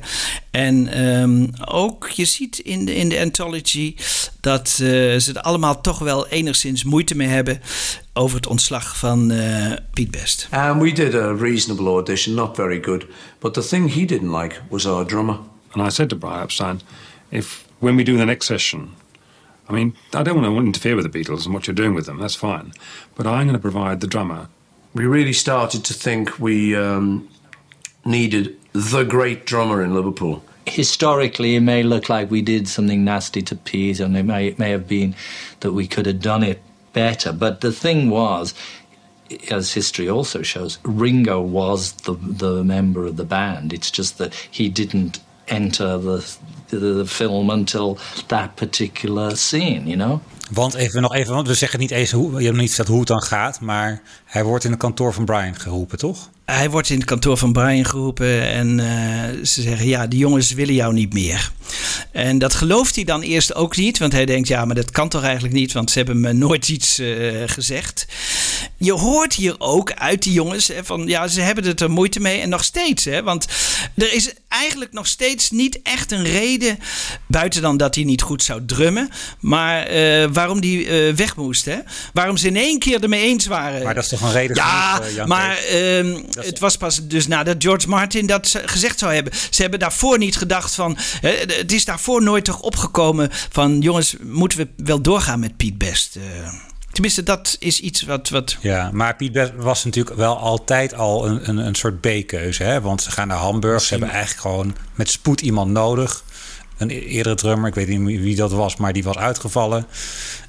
[0.52, 3.96] En ehm, ook, je ziet in de, in de anthology
[4.42, 7.62] dat eh, ze er allemaal toch wel enigszins moeite mee hebben
[8.14, 10.48] over het ontslag van eh, Piet Best.
[10.52, 13.06] And we did a reasonable audition, not very good.
[13.40, 15.38] But the thing he didn't like was our drummer.
[15.72, 16.82] And I said to Brian Epstein,
[17.32, 18.96] if when we do the next session,
[19.70, 22.06] I mean, I don't want to interfere with the Beatles and what you're doing with
[22.06, 22.74] them, that's fine.
[23.16, 24.48] But I'm going to provide the drummer.
[24.94, 27.30] We really started to think we um,
[28.06, 30.44] needed the great drummer in Liverpool.
[30.66, 34.60] historically it may look like we did something nasty to Pete and it may, it
[34.60, 35.16] may have been
[35.62, 36.62] that we could have done it
[36.94, 38.54] better but the thing was
[39.52, 44.34] as history also shows Ringo was the the member of the band it's just that
[44.34, 46.38] he didn't enter the
[46.70, 50.20] the, film until that particular scene you know
[50.52, 53.00] Want even nog even, want we zeggen niet eens hoe, je hebt niet verteld hoe
[53.00, 56.30] het dan gaat, maar hij wordt in het kantoor van Brian geroepen, toch?
[56.52, 60.52] Hij wordt in het kantoor van Brian geroepen en eh, ze zeggen: Ja, die jongens
[60.52, 61.52] willen jou niet meer.
[62.12, 65.10] En dat gelooft hij dan eerst ook niet, want hij denkt: Ja, maar dat kan
[65.10, 67.08] toch eigenlijk niet, want ze hebben me nooit iets eh,
[67.46, 68.06] gezegd.
[68.78, 72.20] Je hoort hier ook uit die jongens hè, van ja, ze hebben het er moeite
[72.20, 73.48] mee en nog steeds, hè, want
[73.96, 76.80] er is eigenlijk nog steeds niet echt een reden,
[77.28, 81.66] buiten dan dat hij niet goed zou drummen, maar eh, waarom die weg moest.
[81.66, 81.78] Hè?
[82.14, 83.84] Waarom ze in één keer ermee eens waren.
[83.84, 85.58] Maar dat is toch een reden Ja, genoeg, maar
[86.46, 89.34] het was pas dus nadat George Martin dat ze- gezegd zou hebben.
[89.50, 90.98] Ze hebben daarvoor niet gedacht van.
[91.22, 93.80] het is daarvoor nooit toch opgekomen van.
[93.82, 96.16] Jongens, moeten we wel doorgaan met Piet Best?
[96.16, 96.22] Eh,
[96.92, 98.30] tenminste, dat is iets wat.
[98.30, 102.64] wat Ja, maar Piet Best was natuurlijk wel altijd al een, een, een soort B-keuze.
[102.64, 102.82] Hè?
[102.82, 103.82] Want ze gaan naar Hamburg.
[103.82, 106.24] Ze hebben eigenlijk gewoon met spoed iemand nodig.
[106.78, 109.86] Een e- eerdere drummer, ik weet niet wie dat was, maar die was uitgevallen.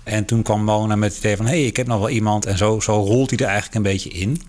[0.03, 1.46] En toen kwam Mona met het idee van...
[1.46, 2.46] hé, hey, ik heb nog wel iemand.
[2.46, 4.42] En zo, zo rolt hij er eigenlijk een beetje in.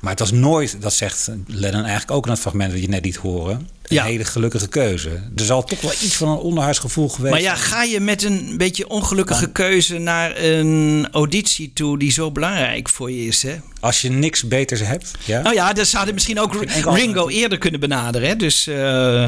[0.00, 2.72] Maar het was nooit, dat zegt Lennon eigenlijk ook in het fragment...
[2.72, 5.10] dat je net liet horen, een hele gelukkige keuze.
[5.36, 8.54] Er zal toch wel iets van een onderhuisgevoel geweest maar ja, ga je met een
[8.56, 13.56] beetje ongelukkige keuze naar een auditie toe die zo belangrijk voor je is, hè?
[13.80, 15.42] Als je niks beters hebt, ja?
[15.42, 18.28] Nou ja, dan zouden misschien ook Ringo eerder kunnen benaderen.
[18.28, 18.36] Hè?
[18.36, 19.26] Dus eh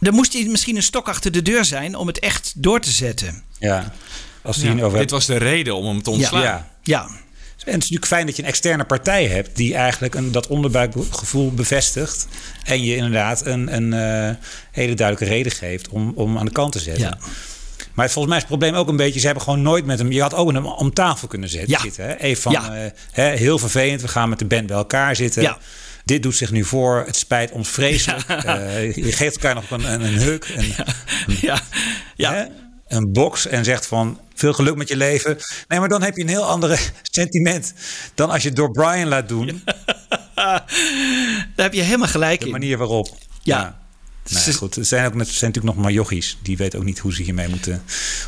[0.00, 2.90] dan moest hij misschien een stok achter de deur zijn om het echt door te
[2.90, 3.42] zetten.
[3.58, 3.92] Ja.
[4.42, 6.42] Als die Ja, over dit was de reden om hem te ontslaan.
[6.42, 6.70] Ja.
[6.82, 7.08] ja.
[7.64, 10.46] En het is natuurlijk fijn dat je een externe partij hebt die eigenlijk een, dat
[10.46, 12.26] onderbuikgevoel bevestigt.
[12.64, 14.34] En je inderdaad een, een eh,
[14.70, 17.04] hele duidelijke reden geeft om, om aan de kant te zetten.
[17.04, 17.18] Ja.
[17.94, 20.12] Maar volgens mij is het probleem ook een beetje, ze hebben gewoon nooit met hem.
[20.12, 21.70] Je had ook met hem om tafel kunnen zetten.
[21.70, 21.80] Ja.
[21.80, 22.16] Zitten, hè?
[22.16, 22.74] Even van, Ja.
[22.74, 25.42] eh, hè, heel vervelend, we gaan met de band bij elkaar zitten.
[25.42, 25.58] Ja.
[26.04, 28.28] Dit doet zich nu voor, het spijt ons vreselijk.
[28.28, 30.52] Eh, je geeft elkaar nog een, een, een huk.
[30.56, 30.74] Een,
[32.16, 32.32] ja.
[32.32, 32.44] Hè?
[32.88, 35.36] een box en zegt van veel geluk met je leven.
[35.68, 37.72] Nee, maar dan heb je een heel andere sentiment
[38.14, 39.62] dan als je het door Brian laat doen.
[40.34, 40.64] Daar
[41.56, 42.52] heb je helemaal gelijk De in.
[42.52, 43.16] manier waarop.
[43.42, 43.81] Ja.
[44.30, 44.76] Nou, goed.
[44.76, 46.38] Er zijn, ook net, er zijn natuurlijk nog maar jochies.
[46.42, 47.82] Die weten ook niet hoe ze hiermee moeten...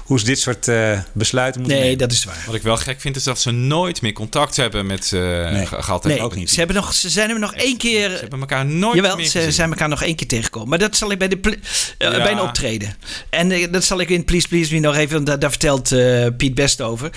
[0.04, 2.08] Hoe ze dit soort uh, besluiten moeten Nee, nemen.
[2.08, 2.42] dat is waar.
[2.46, 5.66] Wat ik wel gek vind, is dat ze nooit meer contact hebben met ze Nee.
[5.66, 6.04] gehad.
[6.04, 6.50] Nee, ook niet.
[6.50, 8.10] Ze, hebben nog, ze zijn er nog één keer...
[8.10, 9.52] Ze hebben elkaar nooit Jawel, meer ze gezien.
[9.52, 10.68] zijn elkaar nog één keer tegengekomen.
[10.68, 11.52] Maar dat zal ik bij, de eh,
[11.98, 12.10] Ja.
[12.22, 12.94] bij een optreden.
[13.30, 15.14] En eh, dat zal ik in Please Please Me nog even...
[15.14, 17.10] want Daar, daar vertelt eh, Piet Best over.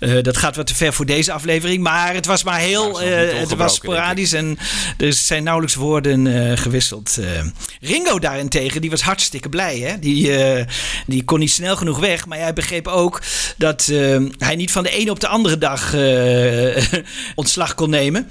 [0.00, 1.82] Eh, dat gaat wat te ver voor deze aflevering.
[1.82, 3.02] Maar het was maar heel...
[3.02, 4.58] Ja, het eh, was sporadisch en
[4.98, 7.18] er zijn nauwelijks woorden eh, gewisseld.
[7.18, 7.26] Eh,
[7.80, 9.78] Ringo daarentegen, die was hartstikke blij.
[9.78, 9.98] Hè?
[9.98, 10.66] Die, eh,
[11.06, 12.26] die kon niet snel genoeg weg.
[12.26, 13.20] Maar hij begreep ook
[13.56, 17.02] dat eh, hij niet van de ene op de andere dag eh,
[17.34, 18.28] ontslag kon nemen.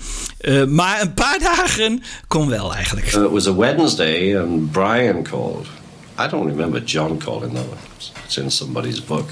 [0.67, 3.07] Maar een paar dagen kon wel eigenlijk.
[3.07, 5.67] It was a Wednesday, and Brian called.
[6.19, 7.77] I don't remember John calling though.
[8.25, 9.29] It's in somebody's book.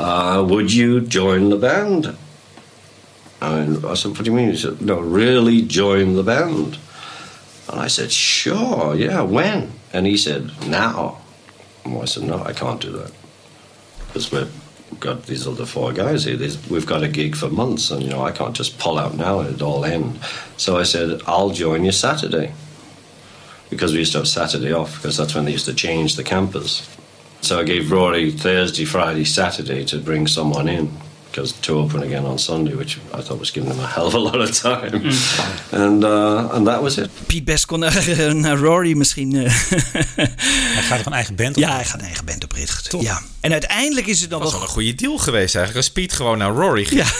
[0.00, 2.14] Uh, would you join the band?
[3.38, 6.78] And I said, "What do you mean?" He said, "No, really join the band."
[7.68, 9.22] And I said, "Sure, yeah.
[9.22, 11.18] When?" And he said, "Now."
[11.84, 13.12] And I said, "No, I can't do that
[14.08, 14.52] because we've
[15.00, 16.36] got these other four guys here.
[16.36, 19.16] These, we've got a gig for months, and you know I can't just pull out
[19.16, 20.18] now and it all end."
[20.56, 22.52] So I said, "I'll join you Saturday."
[23.70, 26.22] because we used to have Saturday off because that's when they used to change the
[26.22, 26.88] campers.
[27.40, 30.90] So I gave Rory Thursday, Friday, Saturday to bring someone in
[31.36, 34.14] because to open again on Sunday, which I thought was giving them a hell of
[34.14, 35.10] a lot of time,
[35.70, 37.08] and uh, and that was it.
[37.26, 39.34] Piet Best kon naar, naar Rory misschien.
[39.34, 39.54] eh,
[40.16, 41.62] Hij gaat een eigen band op?
[41.62, 43.00] ja, hij gaat een eigen band oprichten.
[43.00, 43.20] Ja.
[43.40, 45.86] En uiteindelijk is het dan Dat was wel wel een goede deal geweest eigenlijk.
[45.86, 47.02] Als Piet gewoon naar Rory ging.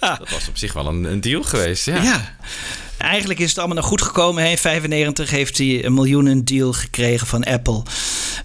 [0.00, 2.02] Dat was op zich wel een, een deal geweest, ja.
[2.02, 2.34] Ja.
[2.98, 4.50] Eigenlijk is het allemaal nog goed gekomen.
[4.50, 7.82] In 95 heeft hij een miljoenen deal gekregen van Apple.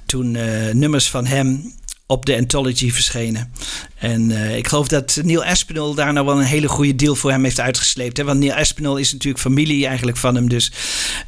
[0.06, 1.74] Toen eh, nummers van hem
[2.08, 3.54] op de Anthology verschenen.
[3.96, 7.32] En eh, ik geloof dat Neil Aspinall daar nou wel een hele goede deal voor
[7.32, 8.18] hem heeft uitgesleept.
[8.18, 8.24] Hè?
[8.24, 10.50] Want Neil Aspinall is natuurlijk familie eigenlijk van hem.
[10.50, 10.72] Dus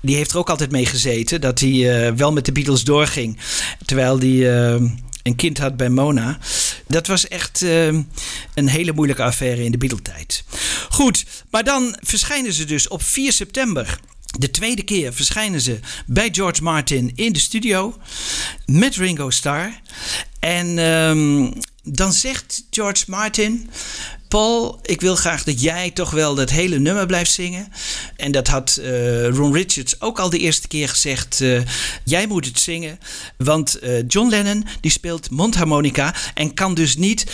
[0.02, 1.42] die heeft er ook altijd mee gezeten.
[1.42, 3.38] Dat hij eh, wel met de Beatles doorging.
[3.86, 4.82] Terwijl hij eh,
[5.24, 6.38] een kind had bij Mona.
[6.88, 7.88] Dat was echt eh,
[8.54, 10.44] een hele moeilijke affaire in de Beatle-tijd.
[10.90, 14.00] Goed, maar dan verschijnen ze dus op 4 september.
[14.38, 17.98] De tweede keer verschijnen ze bij George Martin in de studio
[18.66, 19.82] met Ringo Starr.
[20.40, 21.52] En ehm,
[21.84, 23.70] dan zegt George Martin:
[24.36, 27.68] Paul, ik wil graag dat jij toch wel dat hele nummer blijft zingen.
[28.16, 31.42] En dat had eh, Ron Richards ook al de eerste keer gezegd.
[31.42, 31.62] eh,
[32.04, 33.00] jij moet het zingen.
[33.38, 37.26] Want eh, John Lennon die speelt mondharmonica en kan dus niet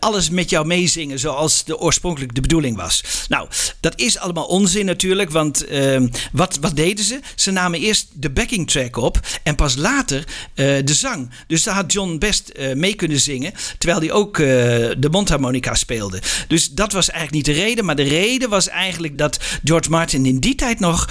[0.00, 3.04] alles met jou meezingen zoals de oorspronkelijk de bedoeling was.
[3.28, 3.48] Nou,
[3.80, 5.30] dat is allemaal onzin natuurlijk.
[5.30, 7.20] Want eh, wat, wat deden ze?
[7.34, 10.24] Ze namen eerst de backing track op en pas later
[10.54, 11.30] de zang.
[11.46, 13.52] Dus daar had John best mee kunnen zingen.
[13.78, 16.20] Terwijl hij ook de mondharmonica speelde.
[16.48, 17.84] Dus dat was eigenlijk niet de reden.
[17.84, 21.08] Maar de reden was eigenlijk dat George Martin in die tijd nog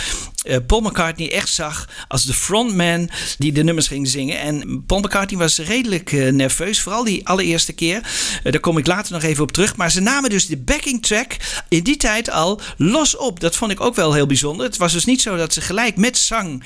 [0.49, 4.39] eh, Paul McCartney echt zag als de frontman die de nummers ging zingen.
[4.39, 8.01] En Paul McCartney was redelijk eh, nerveus, vooral die allereerste keer.
[8.43, 9.75] Eh, daar kom ik later nog even op terug.
[9.75, 11.35] Maar ze namen dus de backing track
[11.69, 13.39] in die tijd al los op.
[13.39, 14.65] Dat vond ik ook wel heel bijzonder.
[14.65, 16.63] Het was dus niet zo dat ze gelijk met zang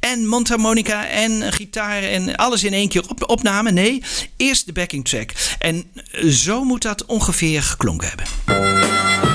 [0.00, 3.74] en mondharmonica en gitaar en alles in één keer op, opnamen.
[3.74, 4.02] Nee,
[4.36, 5.32] eerst de backing track.
[5.58, 5.84] En
[6.30, 9.25] zo moet dat ongeveer geklonken hebben.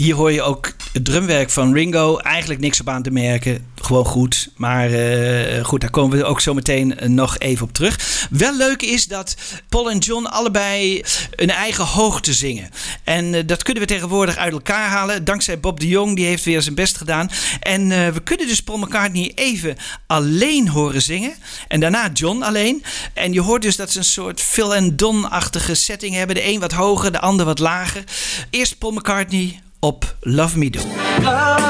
[0.00, 2.18] Hier hoor je ook het drumwerk van Ringo.
[2.18, 3.66] Eigenlijk niks op aan te merken.
[3.74, 4.50] Gewoon goed.
[4.56, 8.26] Maar eh, goed, daar komen we ook zo meteen eh, nog even op terug.
[8.30, 9.36] Wel leuk is dat
[9.68, 12.70] Paul en John allebei een eigen hoogte zingen.
[13.04, 15.24] En eh, dat kunnen we tegenwoordig uit elkaar halen.
[15.24, 17.30] Dankzij Bob de Jong, die heeft weer zijn best gedaan.
[17.60, 19.76] En we kunnen dus Paul McCartney even
[20.06, 21.34] alleen horen zingen.
[21.68, 22.84] En daarna John alleen.
[23.14, 26.36] En je hoort dus dat ze een soort Phil en Don-achtige setting hebben.
[26.36, 28.04] De een wat hoger, de ander wat lager.
[28.50, 30.80] Eerst Paul McCartney op Love Me Do.
[31.22, 31.60] Love,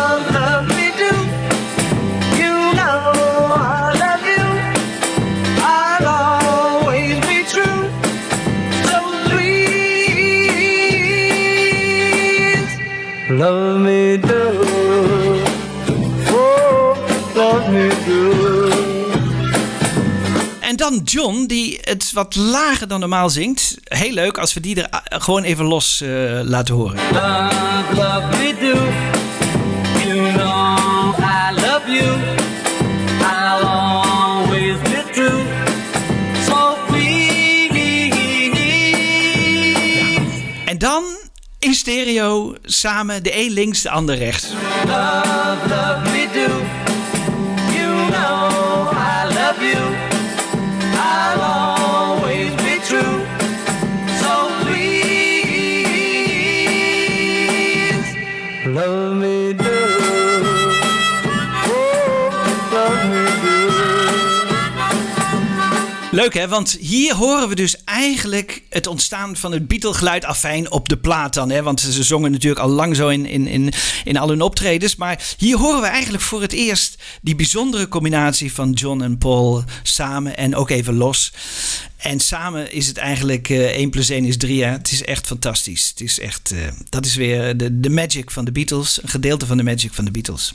[13.80, 14.29] me love you.
[20.80, 23.76] dan John, die het wat lager dan normaal zingt.
[23.84, 26.96] Heel leuk als we die er eh, gewoon even los eh, laten horen.
[30.04, 32.38] You know I love you.
[40.64, 41.04] En dan
[41.58, 44.46] in stereo samen de een links, de ander rechts.
[66.12, 70.88] Leuk hè, want hier horen we dus eigenlijk het ontstaan van het Beatle-geluid afijn op
[70.88, 71.50] de plaat dan.
[71.50, 71.62] Hè?
[71.62, 73.72] Want ze zongen natuurlijk al lang zo in, in, in,
[74.04, 74.96] in al hun optredens.
[74.96, 79.64] Maar hier horen we eigenlijk voor het eerst die bijzondere combinatie van John en Paul
[79.82, 81.32] samen en ook even los.
[82.00, 84.64] En samen is het eigenlijk eh 1 plus 1 is 3.
[84.64, 84.70] Hè?
[84.70, 85.88] Het is echt fantastisch.
[85.88, 89.02] Het is echt, eh, dat is weer de, de magic van de Beatles.
[89.02, 90.54] Een gedeelte van de magic van de Beatles.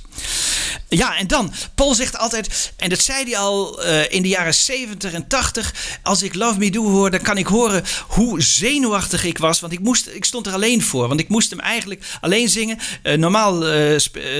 [0.90, 4.54] Ja, en dan, Paul zegt altijd, en dat zei hij al eh, in de jaren
[4.54, 6.00] 70 en 80.
[6.04, 9.60] Als ik Love Me Do hoor, dan kan ik horen hoe zenuwachtig ik was.
[9.60, 11.08] Want ik, moest, ik stond er alleen voor.
[11.08, 12.78] Want ik moest hem eigenlijk alleen zingen.
[13.04, 13.64] Normaal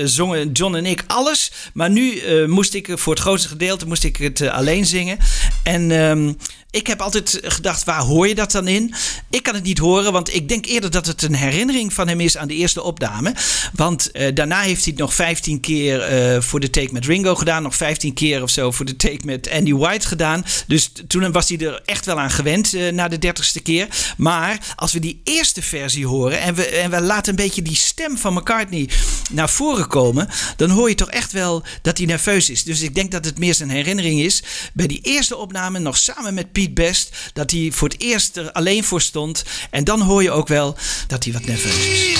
[0.04, 1.52] zongen John en ik alles.
[1.72, 5.18] Maar nu moest ik voor het grootste gedeelte moest ik het alleen zingen.
[5.62, 6.32] En ehm,
[6.76, 8.94] ik heb altijd gedacht, waar hoor je dat dan in?
[9.30, 12.20] Ik kan het niet horen, want ik denk eerder dat het een herinnering van hem
[12.20, 13.34] is aan de eerste opname.
[13.72, 17.34] Want eh, daarna heeft hij het nog 15 keer eh, voor de take met Ringo
[17.34, 17.62] gedaan.
[17.62, 20.44] Nog 15 keer of zo voor de take met Andy White gedaan.
[20.66, 23.88] Dus toen was hij er echt wel aan gewend eh, na de dertigste keer.
[24.16, 27.76] Maar als we die eerste versie horen en we, en we laten een beetje die
[27.76, 28.88] stem van McCartney
[29.30, 32.64] naar voren komen, dan hoor je toch echt wel dat hij nerveus is.
[32.64, 34.42] Dus ik denk dat het meer zijn herinnering is.
[34.72, 38.52] Bij die eerste opname, nog samen met Pete Best, dat hij voor het eerst er
[38.52, 39.44] alleen voor stond.
[39.70, 42.18] En dan hoor je ook wel dat hij wat nerveus is.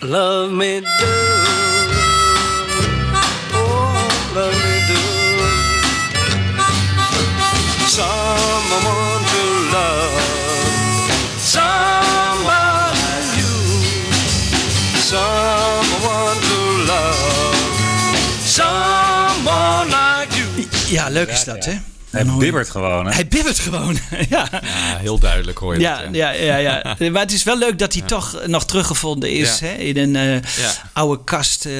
[0.00, 1.06] Love me do.
[3.58, 4.98] Oh, love me do.
[7.86, 9.42] Someone to
[9.72, 10.20] love.
[11.44, 13.54] Someone like you.
[15.02, 17.54] Someone to love.
[18.44, 20.66] Someone like you.
[20.88, 21.78] Ja, leuk is dat, hè?
[22.10, 23.12] Hij bibbert gewoon, hè?
[23.12, 23.98] Hij bibbert gewoon,
[24.28, 24.48] ja.
[24.50, 24.60] Ja,
[24.98, 26.14] heel duidelijk hoor je Ja, dat.
[26.14, 26.96] ja, ja, ja.
[27.12, 29.66] Maar het is wel leuk dat hij toch nog teruggevonden is Ja.
[29.66, 30.32] hè, in een eh,
[30.62, 30.72] Ja.
[30.92, 31.72] oude kast eh,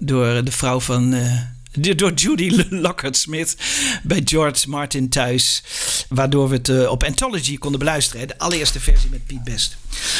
[0.00, 1.12] door de vrouw van.
[1.14, 1.36] eh,
[1.96, 3.56] door Judy Lockhart Smith
[4.02, 5.62] bij George Martin thuis.
[6.08, 8.20] Waardoor we het op Anthology konden beluisteren.
[8.20, 9.76] Hè, de allereerste versie met Piet Best.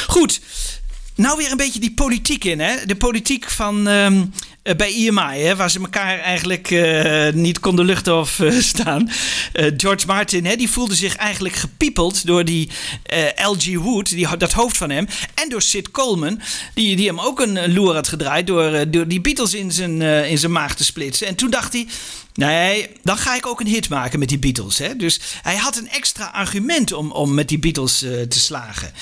[0.07, 0.41] Goed,
[1.15, 2.61] nou weer een beetje die politiek in.
[2.61, 2.75] Hè?
[2.87, 4.25] De politiek van ehm, eh,
[4.63, 5.57] bij EMI, hè?
[5.57, 9.11] waar ze elkaar eigenlijk eh, niet konden luchten of eh, staan.
[9.53, 12.71] Eh, George Martin, hè, die voelde zich eigenlijk gepiepeld door die
[13.03, 15.07] eh, LG Wood, die, dat hoofd van hem.
[15.35, 16.41] En door Sid Coleman,
[16.75, 19.73] die, die hem ook een eh, loer had gedraaid door, eh, door die Beatles in
[19.73, 21.27] zijn, eh, in zijn maag te splitsen.
[21.27, 21.87] En toen dacht hij,
[22.35, 24.79] nee, dan ga ik ook een hit maken met die Beatles.
[24.79, 24.97] Hè?
[24.97, 28.93] Dus hij had een extra argument om, om met die Beatles eh, te slagen.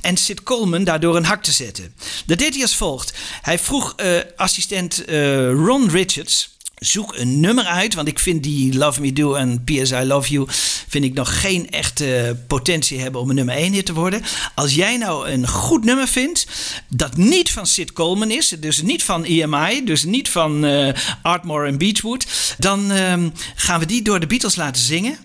[0.00, 1.94] En Sid Coleman daardoor een hak te zetten.
[2.26, 3.12] Dat deed hij als volgt.
[3.42, 6.52] Hij vroeg eh, assistent eh, Ron Richards...
[6.74, 9.90] Zoek een nummer uit, want ik vind die Love Me Do en P.S.
[9.90, 10.46] I Love You...
[10.88, 14.22] vind ik nog geen echte potentie hebben om een nummer 1 hit te worden.
[14.54, 16.46] Als jij nou een goed nummer vindt,
[16.88, 18.48] dat niet van Sid Coleman is...
[18.48, 22.26] dus niet van EMI, dus niet van eh Artmore en Beechwood...
[22.58, 25.18] dan ehm, gaan we die door de Beatles laten zingen...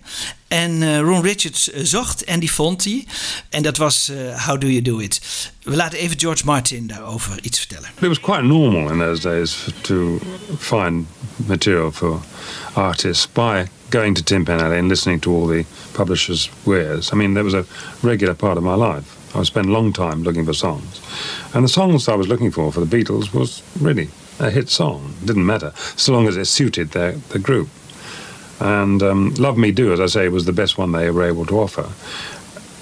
[0.50, 3.06] En eh, Ron Richards eh, zocht en die vond hij.
[3.48, 5.20] En dat was eh, How Do You Do It.
[5.62, 7.88] We laten even George Martin daarover iets vertellen.
[8.00, 10.20] It was quite normal in those days to
[10.58, 12.20] find material for
[12.72, 17.10] artists by going to Tim Penn Alley and listening to all the publishers' wares.
[17.12, 17.64] I mean, that was a
[18.00, 19.04] regular part of my life.
[19.34, 21.00] I would spend a long time looking for songs.
[21.52, 25.14] And the songs I was looking for for the Beatles was really a hit song.
[25.22, 27.68] It didn't matter, so long as it suited their, the group.
[28.60, 31.46] And um, Love Me Do, as I say, was the best one they were able
[31.46, 31.88] to offer.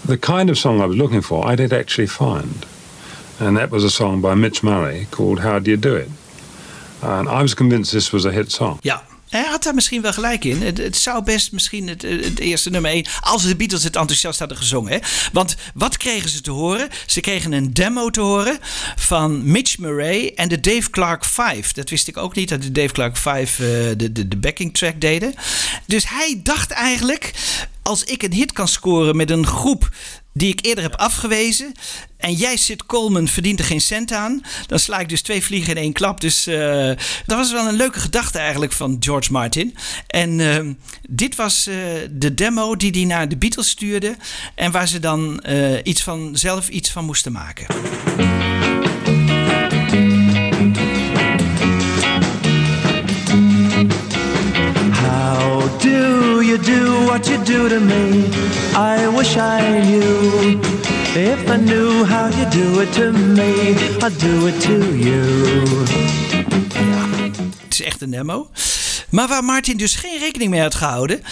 [0.06, 2.66] The kind of song I was looking for, I did actually find.
[3.40, 6.08] And that was a song by Mitch Murray called How Do You Do It?
[7.02, 8.80] And I was convinced this was a hit song.
[8.82, 9.00] Ja.
[9.28, 10.62] Hij had daar misschien wel gelijk in.
[10.62, 13.06] Het, zou best misschien het, het eerste nummer 1.
[13.20, 14.92] Als de Beatles het enthousiast hadden gezongen.
[14.92, 14.98] Hè?
[15.32, 16.88] Want wat kregen ze te horen?
[17.06, 18.58] Ze kregen een demo te horen
[18.96, 21.72] van Mitch Murray en de Dave Clark 5.
[21.72, 23.66] Dat wist ik ook niet, dat de Dave Clark 5 eh,
[23.96, 25.34] de, de, de backing track deden.
[25.86, 27.32] Dus hij dacht eigenlijk.
[27.82, 29.88] Als ik een hit kan scoren met een groep
[30.39, 31.72] die ik eerder heb afgewezen.
[32.16, 34.43] En jij zit Coleman verdient er geen cent aan.
[34.66, 36.20] Dan sla ik dus twee vliegen in één klap.
[36.20, 36.86] Dus eh,
[37.26, 39.76] dat was wel een leuke gedachte eigenlijk van George Martin.
[40.07, 40.64] En eh,
[41.09, 41.76] dit was eh,
[42.11, 44.16] de demo die hij naar de Beatles stuurde.
[44.55, 47.66] En waar ze dan eh, iets van, zelf iets van moesten maken.
[55.80, 58.28] Do you do what you do to me?
[58.74, 60.60] I wish I knew
[61.14, 65.22] If I knew how you do it to me, I'd do it to you.
[67.64, 68.50] Het is echt een demo.
[69.10, 71.22] Maar waar Martin dus geen rekening mee had gehouden.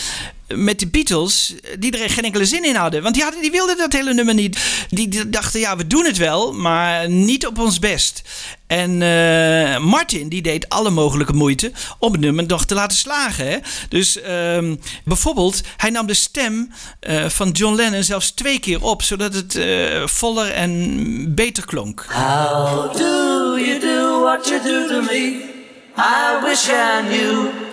[0.54, 3.02] Met de Beatles, die er geen enkele zin in hadden.
[3.02, 4.58] Want die, hadden, die wilden dat hele nummer niet.
[4.88, 8.22] Die, dachten, ja, we doen het wel, maar niet op ons best.
[8.66, 13.48] En eh, Martin, die deed alle mogelijke moeite om het nummer nog te laten slagen.
[13.48, 13.58] Hè?
[13.88, 14.74] Dus ehm,
[15.04, 19.56] bijvoorbeeld, hij nam de stem eh, van John Lennon zelfs twee keer op, zodat het
[19.56, 22.06] eh, voller en beter klonk.
[22.08, 25.54] How do you do what you do to me?
[25.98, 27.65] I wish I knew.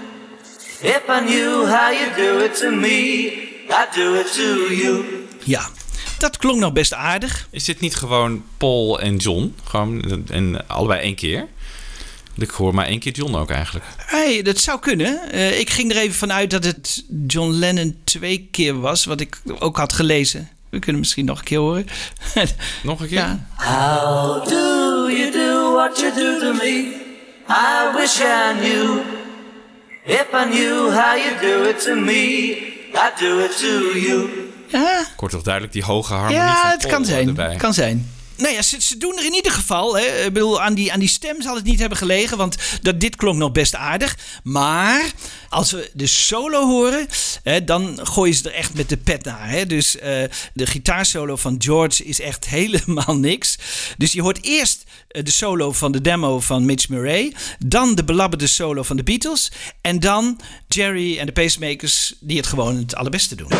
[0.84, 3.32] If I knew how you do it to me,
[3.70, 5.06] I'd do it to you.
[5.44, 5.70] Ja,
[6.20, 7.48] dat klonk nog best aardig.
[7.50, 9.56] Is dit niet gewoon Paul en John?
[9.64, 11.48] Gewoon en allebei één keer?
[12.38, 13.86] Ik hoor maar één keer John ook eigenlijk.
[13.98, 15.32] Hey, dat zou kunnen.
[15.32, 19.42] Eh, ik ging er even vanuit dat het John Lennon twee keer was, wat ik
[19.60, 20.50] ook had gelezen.
[20.70, 21.88] We kunnen misschien nog een keer horen.
[22.84, 23.18] nog een keer?
[23.18, 23.48] Ja.
[23.56, 27.02] How do you do what you do to me?
[27.50, 29.22] I wish I knew.
[30.06, 32.14] If I knew how you do it to me,
[32.94, 34.30] I'd do it to you.
[34.68, 37.28] Ja, Ik hoor toch duidelijk die hoge harmonie ja van het Paul kan zijn.
[37.28, 37.56] erbij.
[37.56, 38.12] Kan zijn.
[38.38, 39.98] Nou ja, ze, doen er in ieder geval.
[39.98, 40.26] Hè.
[40.26, 43.16] Ik bedoel, aan die, aan die stem zal het niet hebben gelegen, want dat, dit
[43.16, 44.18] klonk nog best aardig.
[44.44, 45.12] Maar
[45.50, 47.08] als we de solo horen,
[47.44, 49.50] hè, dan gooien ze er echt met de pet naar.
[49.50, 49.66] Hè.
[49.66, 50.24] Dus eh,
[50.54, 53.58] de gitaarsolo van George is echt helemaal niks.
[53.98, 57.34] Dus je hoort eerst eh, de solo van de demo van Mitch Murray,
[57.66, 62.48] dan de belabberde solo van de Beatles en dan Jerry en de Pacemakers die het
[62.48, 63.52] gewoon het allerbeste doen.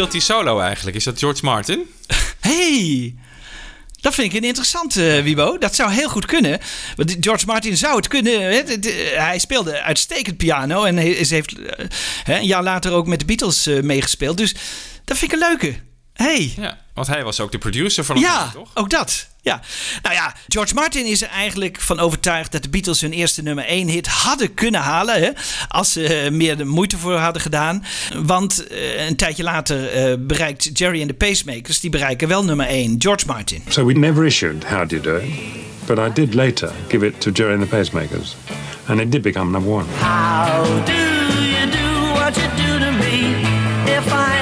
[0.00, 0.96] Speelt die solo eigenlijk?
[0.96, 1.86] Is dat George Martin?
[2.40, 3.14] Hey,
[4.00, 5.58] dat vind ik een interessante, eh, Wibo.
[5.58, 6.58] Dat zou heel goed kunnen.
[6.96, 8.64] Want George Martin zou het kunnen.
[9.14, 10.84] Hij speelde uitstekend piano.
[10.84, 11.86] En heeft eh,
[12.24, 14.36] een jaar later ook met de Beatles eh, meegespeeld.
[14.36, 14.54] Dus
[15.04, 15.74] dat vind ik een leuke.
[16.22, 16.52] Hey.
[16.56, 18.70] Ja, want hij was ook de producer van het Ja, nummer, toch?
[18.74, 19.28] ook dat.
[19.42, 19.60] Ja.
[20.02, 23.64] Nou ja, George Martin is er eigenlijk van overtuigd dat de Beatles hun eerste nummer
[23.64, 25.20] 1 hit hadden kunnen halen.
[25.22, 25.30] Hè,
[25.68, 27.84] als ze eh, meer de moeite voor hadden gedaan.
[28.22, 32.66] Want eh, een tijdje later eh, bereikt Jerry en de Pacemakers, die bereiken wel nummer
[32.66, 32.94] 1.
[32.98, 33.62] George Martin.
[33.68, 35.32] So we never issued How Do You Do It,
[35.86, 38.34] but I did later give it to Jerry and the Pacemakers,
[38.86, 39.86] and it did become number one.
[40.00, 43.42] How do you do what you do to me?
[43.96, 44.39] If I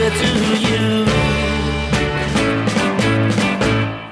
[0.00, 0.59] When I do it to you.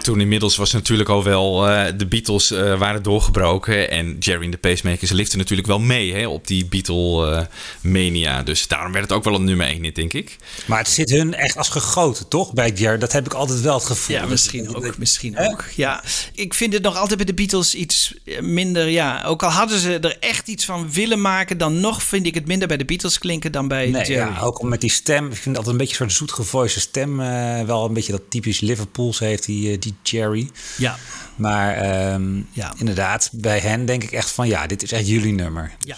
[0.02, 3.90] Toen inmiddels was natuurlijk al wel eh, de Beatles eh, waren doorgebroken.
[3.90, 8.42] En Jerry en de Pacemakers liften natuurlijk wel mee hè, op die Beatle-mania.
[8.42, 10.36] dus daarom werd het ook wel een nummer 1 hit, denk ik.
[10.66, 12.52] Maar het zit hun echt als gegoten, toch?
[12.52, 12.98] Bij Jerry.
[12.98, 14.16] Dat heb ik altijd wel het gevoel.
[14.16, 14.98] Ja, misschien ook.
[14.98, 15.64] Misschien ook.
[15.76, 16.02] Ja,
[16.34, 18.88] ik vind het nog altijd bij de Beatles iets eh, minder.
[18.88, 22.34] Ja, ook al hadden ze er echt iets van willen maken, dan nog vind ik
[22.34, 24.32] het minder bij de Beatles klinken dan bij Nee, Jerry.
[24.32, 25.26] ja, ook met die stem.
[25.26, 27.20] Ik vind het altijd een beetje een soort zoetgevoiste stem.
[27.20, 30.50] eh, wel een beetje dat typisch Liverpools heeft, die, eh, die Jerry.
[30.76, 30.96] Ja.
[31.36, 32.40] Maar ehm,
[32.76, 35.72] inderdaad, bij hen denk ik echt van ja, dit is echt jullie nummer.
[35.78, 35.96] Ja.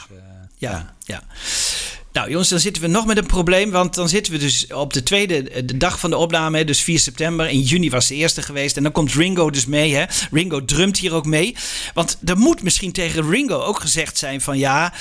[0.56, 1.22] ja, ja.
[2.12, 3.70] Nou jongens, dan zitten we nog met een probleem.
[3.70, 6.64] Want dan zitten we dus op de tweede de dag van de opname.
[6.64, 7.48] Dus 4 september.
[7.48, 8.76] In juni was de eerste geweest.
[8.76, 9.94] En dan komt Ringo dus mee.
[9.94, 10.04] Hè.
[10.30, 11.56] Ringo drumt hier ook mee.
[11.94, 14.58] Want er moet misschien tegen Ringo ook gezegd zijn van...
[14.58, 14.92] Ja,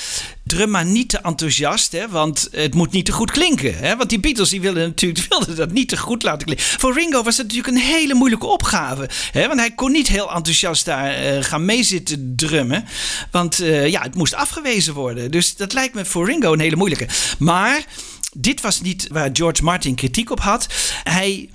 [0.50, 1.92] drum maar niet te enthousiast.
[1.92, 3.78] Hè, want het moet niet te goed klinken.
[3.78, 3.96] Hè.
[3.96, 6.66] Want die Beatles die wilden natuurlijk wilden dat niet te goed laten klinken.
[6.66, 9.08] Voor Ringo was het natuurlijk een hele moeilijke opgave.
[9.32, 12.84] Hè, want hij kon niet heel enthousiast daar eh, gaan meezitten drummen.
[13.30, 15.30] Want eh, ja, het moest afgewezen worden.
[15.30, 17.08] Dus dat lijkt me voor Ringo een hele moeilijke.
[17.38, 17.84] Maar
[18.32, 20.66] dit was niet waar George Martin kritiek op had.
[21.04, 21.50] Hij.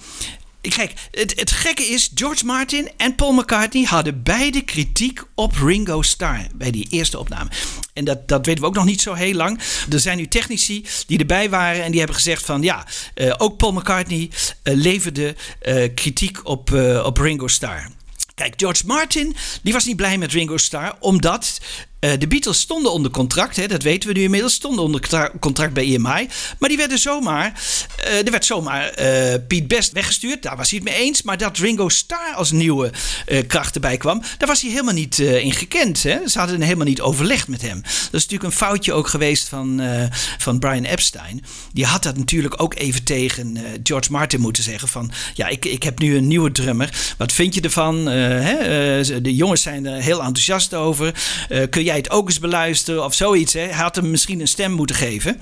[0.70, 6.02] Kijk, het, het gekke is, George Martin en Paul McCartney hadden beide kritiek op Ringo
[6.02, 7.50] Starr bij die eerste opname.
[7.94, 9.60] En dat, dat weten we ook nog niet zo heel lang.
[9.90, 13.58] Er zijn nu technici die erbij waren en die hebben gezegd van ja, eh, ook
[13.58, 14.30] Paul McCartney
[14.64, 17.88] eh, leverde eh, kritiek op, eh, op Ringo Starr.
[18.36, 21.60] Kijk, George Martin die was niet blij met Ringo Starr, omdat
[21.95, 24.54] Eh, de Beatles stonden onder contract, hè, dat weten we nu inmiddels.
[24.54, 26.28] Stonden onder contra- contract bij EMI.
[26.60, 27.54] Maar die werden zomaar.
[27.98, 30.44] eh, er werd zomaar eh Pete Best weggestuurd.
[30.44, 31.22] Daar was hij het mee eens.
[31.22, 32.92] Maar dat Ringo Starr als nieuwe
[33.26, 34.22] eh, kracht erbij kwam.
[34.38, 36.04] Daar was hij helemaal niet eh, in gekend.
[36.04, 36.18] Hè?
[36.28, 37.82] Ze hadden helemaal niet overlegd met hem.
[37.82, 40.04] Dat is natuurlijk een foutje ook geweest van, eh,
[40.38, 41.44] van Brian Epstein.
[41.74, 44.88] Die had dat natuurlijk ook even tegen eh, George Martin moeten zeggen.
[44.88, 47.14] Van ja, ik, ik heb nu een nieuwe drummer.
[47.18, 48.10] Wat vind je ervan?
[48.10, 48.54] Eh, hè?
[49.00, 51.14] Eh, de jongens zijn er heel enthousiast over.
[51.50, 53.54] Eh, kun jij ook eens beluisteren of zoiets?
[53.54, 53.60] Hè?
[53.60, 55.42] Hij had hem misschien een stem moeten geven.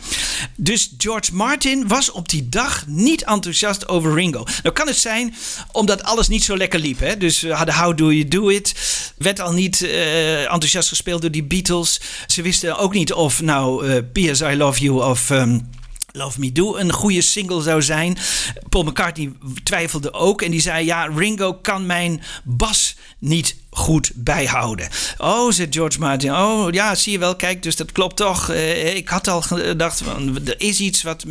[0.56, 4.45] Dus George Martin was op die dag niet enthousiast over Ringo.
[4.64, 5.36] Nou kan het zijn
[5.72, 6.99] omdat alles niet zo lekker liep.
[6.99, 7.18] Hè?
[7.18, 8.74] Dus we hadden How Do You Do It.
[9.18, 12.01] Werd al niet eh, enthousiast gespeeld door die Beatles.
[12.28, 14.41] Ze wisten ook niet of nou eh P.S.
[14.41, 15.30] I Love You of...
[15.30, 15.60] ehm,
[16.16, 18.18] Love Me Do een goede single zou zijn.
[18.70, 19.32] Paul McCartney
[19.64, 24.89] twijfelde ook en die zei: Ja, Ringo kan mijn bas niet goed bijhouden.
[25.18, 26.36] Oh, zei George Martin.
[26.36, 27.36] Oh, ja, zie je wel.
[27.36, 28.49] Kijk, dus dat klopt toch.
[28.49, 29.99] Eh, ik had al gedacht:
[30.45, 31.26] er is iets wat.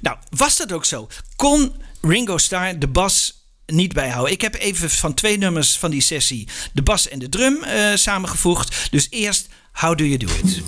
[0.00, 1.08] Nou, was dat ook zo?
[1.36, 4.32] Kon Ringo Starr de bas niet bijhouden.
[4.32, 7.94] Ik heb even van twee nummers van die sessie de bas en de drum eh,
[7.94, 8.88] samengevoegd.
[8.90, 10.62] Dus eerst How Do You Do It?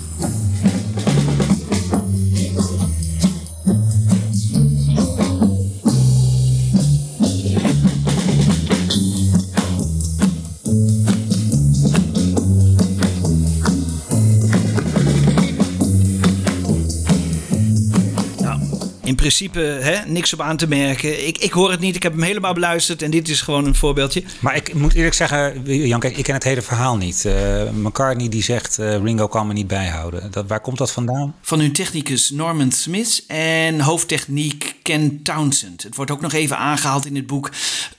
[19.27, 21.27] Principe hè, niks op aan te merken.
[21.27, 23.75] Ik, ik hoor het niet, ik heb hem helemaal beluisterd en dit is gewoon een
[23.75, 24.23] voorbeeldje.
[24.39, 27.25] Maar ik moet eerlijk zeggen, Jan, kijk, ik ken het hele verhaal niet.
[27.25, 30.31] Eh, McCartney die zegt, eh, Ringo kan me niet bijhouden.
[30.31, 31.35] Dat, waar komt dat vandaan?
[31.41, 35.83] Van hun technicus Norman Smith en hoofdtechniek Ken Townsend.
[35.83, 37.51] Het wordt ook nog even aangehaald in het boek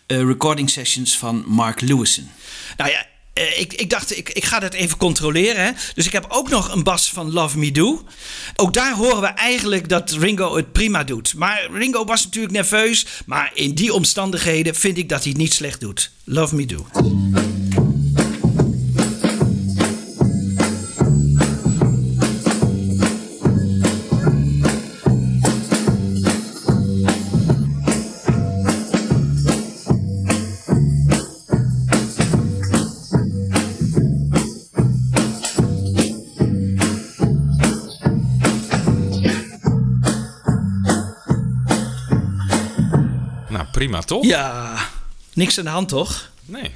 [0.06, 2.28] eh, Recording Sessions van Mark Lewison.
[2.76, 3.06] Nou ja,
[3.38, 5.64] eh, ik, ik dacht, ik, ik ga dat even controleren.
[5.64, 5.70] Hè?
[5.94, 8.02] Dus ik heb ook nog een bas van Love Me Do.
[8.56, 11.34] Ook daar horen we eigenlijk dat Ringo het prima doet.
[11.34, 13.06] Maar Ringo was natuurlijk nerveus.
[13.26, 16.10] Maar in die omstandigheden vind ik dat hij het niet slecht doet.
[16.24, 16.86] Love Me Do.
[43.78, 44.24] Prima toch?
[44.24, 44.76] Ja,
[45.34, 46.30] niks aan de hand toch?
[46.48, 46.70] Nee.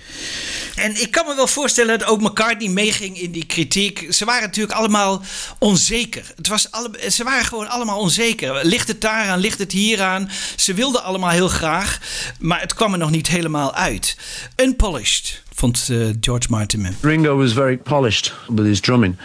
[0.75, 4.07] En ik kan me wel voorstellen dat ook McCartney meeging in die kritiek.
[4.11, 5.23] Ze waren natuurlijk allemaal
[5.59, 6.33] onzeker.
[6.37, 8.67] Het was alle, ze waren gewoon allemaal onzeker.
[8.67, 10.31] Ligt het daaraan, ligt het hieraan?
[10.57, 12.01] Ze wilden allemaal heel graag,
[12.39, 14.17] maar het kwam er nog niet helemaal uit.
[14.57, 16.97] Unpolished, vond eh, George Martin.
[17.01, 19.17] Ringo was very polished with his drumming.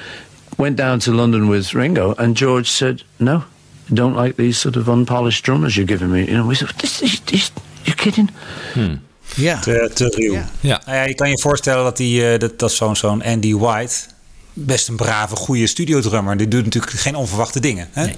[0.55, 3.43] Went down to London with Ringo, and George said, "No,
[3.91, 6.69] I don't like these sort of unpolished drummers you're giving me." You know, we said,
[6.77, 7.51] "This is, this,
[7.87, 8.29] you're kidding."
[9.35, 9.59] Ja.
[9.59, 10.33] Te, te ruw.
[10.33, 10.49] Ja.
[10.59, 10.81] Ja.
[10.85, 13.95] Nou ja, je kan je voorstellen dat, die, eh, dat, dat zo'n zo'n Andy White...
[14.53, 16.37] best een brave, goede studiodrummer...
[16.37, 17.89] die doet natuurlijk geen onverwachte dingen.
[17.91, 18.11] Hè?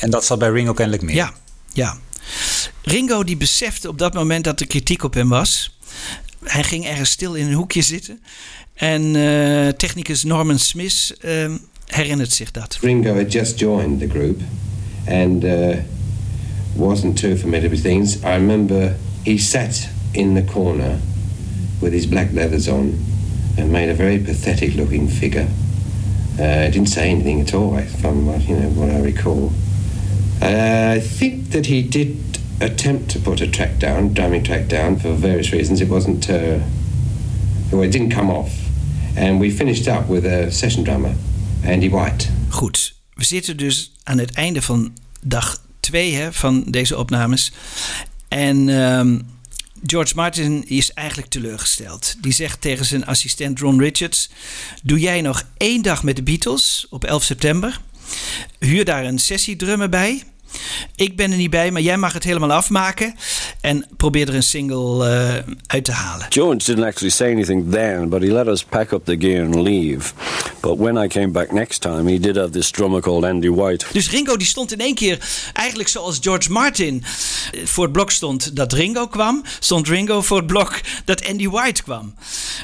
[0.00, 1.14] En dat zat bij Ringo kennelijk meer.
[1.14, 1.32] Ja,
[1.72, 1.96] ja.
[2.82, 5.78] Ringo die besefte op dat moment dat er kritiek op hem was.
[6.44, 8.22] Hij ging ergens stil in een hoekje zitten.
[8.74, 11.54] En eh, technicus Norman Smith eh,
[11.86, 12.78] herinnert zich dat.
[12.80, 14.40] Ringo had just joined the group
[15.06, 15.76] and uh,
[16.76, 18.24] wasn't too familiar with things.
[18.24, 21.00] I remember he sat in the corner
[21.80, 22.98] with his black leathers on
[23.56, 25.48] and made a very pathetic looking figure.
[26.38, 29.52] Uh, didn't say anything at all, from what you know what I recall.
[30.40, 32.16] Uh, I think that he did
[32.60, 35.80] attempt to put a track down, drumming track down, for various reasons.
[35.80, 36.58] It wasn't, uh,
[37.72, 38.52] well, it didn't come off,
[39.16, 41.14] and we finished up with a session drummer,
[41.64, 42.28] Andy White.
[42.48, 44.92] Goed, we zitten dus aan het einde van
[45.22, 47.52] dag 2 van deze opnames.
[48.28, 49.18] En ehm,
[49.86, 52.14] George Martin is eigenlijk teleurgesteld.
[52.20, 54.30] Die zegt tegen zijn assistent Ron Richards:
[54.82, 57.80] Doe jij nog één dag met de Beatles op 11 september?
[58.58, 60.22] Huur daar een sessiedrummer bij.
[60.94, 63.14] Ik ben er niet bij, maar jij mag het helemaal afmaken.
[63.60, 66.26] En probeer er een single eh, uit te halen.
[66.28, 69.54] George didn't actually say anything then, but he let us pack up the gear and
[69.54, 70.12] leave.
[70.60, 73.86] But when I came back next time, he did have this drummer called Andy White.
[73.92, 75.18] Dus Ringo die stond in één keer
[75.52, 77.04] eigenlijk zoals George Martin
[77.52, 81.48] eh, voor het blok stond dat Ringo kwam, stond Ringo voor het blok dat Andy
[81.48, 82.14] White kwam.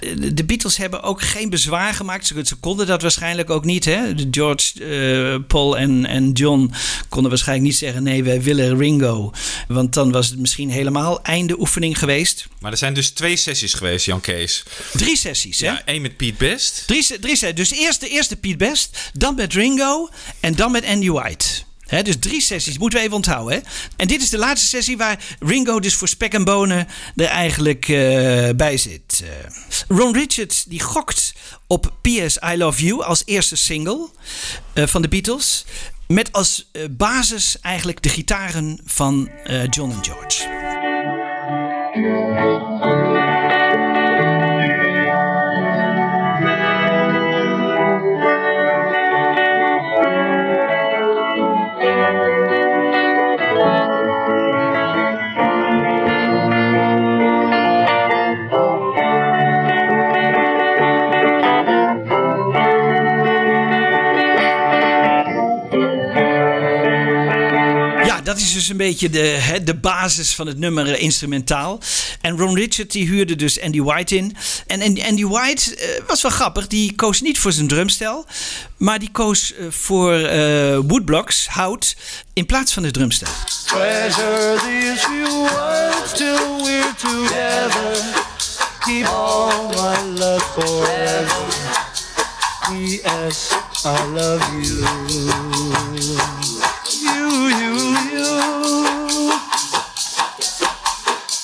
[0.00, 2.26] Eh, De Beatles hebben ook geen bezwaar gemaakt.
[2.26, 3.84] Ze, konden dat waarschijnlijk ook niet.
[3.84, 4.00] Hè?
[4.30, 6.72] George, Paul en, en John
[7.08, 9.32] konden waarschijnlijk niet zeggen: nee, wij willen Ringo.
[9.68, 12.46] Want dan was het misschien helemaal einde oefening geweest.
[12.60, 14.62] Maar er zijn dus twee sessies geweest, Jan Kees.
[14.92, 15.66] Drie sessies, hè?
[15.66, 16.82] Ja, één met Piet Best.
[16.86, 20.08] Drie, drie se- Dus eerst de eerste Piet Best, dan met Ringo
[20.40, 21.44] en dan met Andy White.
[21.84, 23.54] Hè, dus drie sessies, moeten we even onthouden.
[23.54, 23.60] Hè?
[23.96, 27.88] En dit is de laatste sessie waar Ringo dus voor spek en bonen er eigenlijk
[27.88, 29.22] eh, bij zit.
[29.24, 29.28] Eh,
[29.88, 31.32] Ron Richards die gokt
[31.66, 32.38] op P.S.
[32.52, 34.08] I Love You als eerste single
[34.72, 35.64] eh, van de Beatles.
[36.08, 40.73] Met als eh, basis eigenlijk de gitaren van eh, John en George.
[68.34, 71.80] Dat is dus een beetje de, de basis van het nummer eh, instrumentaal.
[72.20, 74.36] En Ron Richard die huurde dus Andy White in.
[74.66, 76.66] En Andy, White eh, was wel grappig.
[76.66, 78.26] Die koos niet voor zijn drumstel.
[78.76, 80.12] Maar die koos eh, voor
[80.86, 81.96] woodblocks, hout,
[82.32, 83.28] in plaats van de drumstel.
[83.66, 88.22] Treasure these few words till we're together.
[88.80, 91.72] Keep all my love forever.
[92.60, 93.52] P.S.
[93.84, 96.33] I love you.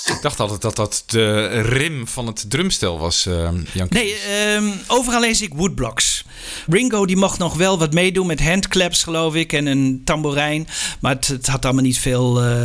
[0.07, 3.87] Ik dacht altijd dat dat de rim van het drumstel was, eh Jan.
[3.91, 6.25] Nee, ehm, overal lees ik woodblocks.
[6.69, 10.69] Ringo die mocht nog wel wat meedoen met handclaps, geloof ik, en een tamboerijn.
[11.01, 12.63] Maar het, het had allemaal niet veel eh,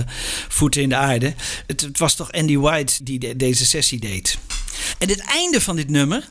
[0.47, 1.33] voeten in de aarde.
[1.67, 4.37] Het, het was toch Andy White die de- deze sessie deed.
[4.97, 6.29] En het einde van dit nummer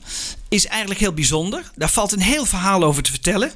[0.54, 1.70] is eigenlijk heel bijzonder.
[1.74, 3.52] Daar valt een heel verhaal over te vertellen.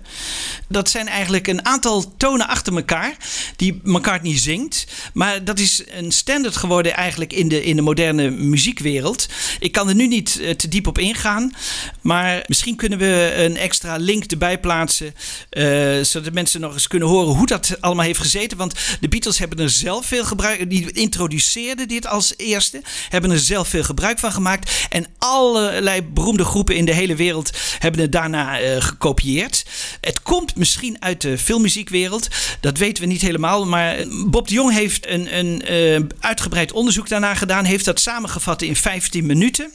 [0.69, 3.17] Dat zijn eigenlijk een aantal tonen achter elkaar
[3.57, 4.87] die McCartney zingt.
[5.13, 9.27] Maar dat is een standaard geworden eigenlijk in de, in de moderne muziekwereld.
[9.61, 11.53] Ik kan er nu niet eh, te diep op ingaan.
[12.01, 15.15] Maar misschien kunnen we een extra link erbij plaatsen.
[15.51, 18.59] eh, zodat mensen nog eens kunnen horen hoe dat allemaal heeft gezeten.
[18.59, 20.71] Want de Beatles hebben er zelf veel gebruik...
[20.71, 22.83] Die introduceerden dit als eerste.
[23.09, 24.87] Hebben er zelf veel gebruik van gemaakt.
[24.89, 29.65] En allerlei beroemde groepen in de hele wereld hebben het daarna eh, gekopieerd.
[30.01, 32.29] Het komt misschien uit de filmmuziekwereld.
[32.61, 33.67] Dat weten we niet helemaal.
[33.67, 37.65] Maar Bob de Jong heeft een, een eh, uitgebreid onderzoek daarna gedaan.
[37.65, 39.71] Heeft dat samengevat in 15 minuten.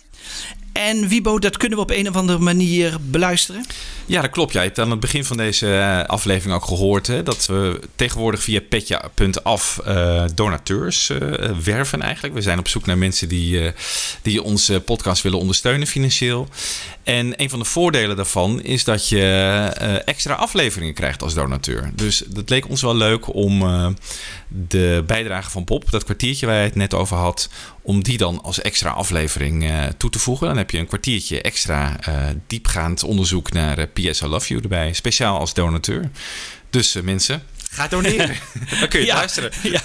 [0.73, 3.65] En Wiebo, dat kunnen we op een of andere manier beluisteren.
[4.05, 4.53] Ja, dat klopt.
[4.53, 8.43] Jij hebt aan het begin van deze eh, aflevering ook gehoord hè, dat we tegenwoordig
[8.43, 11.11] via petje.af eh donateurs
[11.63, 12.33] werven eigenlijk.
[12.33, 13.71] We zijn op zoek naar mensen die,
[14.21, 16.47] die onze podcast willen ondersteunen financieel.
[17.03, 19.21] En een van de voordelen daarvan is dat je
[19.77, 21.91] eh, extra afleveringen krijgt als donateur.
[21.95, 23.87] Dus dat leek ons wel leuk om eh,
[24.47, 27.49] de bijdrage van Bob, dat kwartiertje waar je het net over had,
[27.81, 30.47] om die dan als extra aflevering eh, toe te voegen.
[30.47, 31.99] Dan heb je een kwartiertje extra
[32.47, 36.11] diepgaand onderzoek naar PS I Love You erbij, speciaal als donateur.
[36.69, 37.43] Dus mensen,
[37.73, 38.35] ga doneren.
[38.79, 39.51] dan kun je Ja, luisteren.
[39.63, 39.81] ja.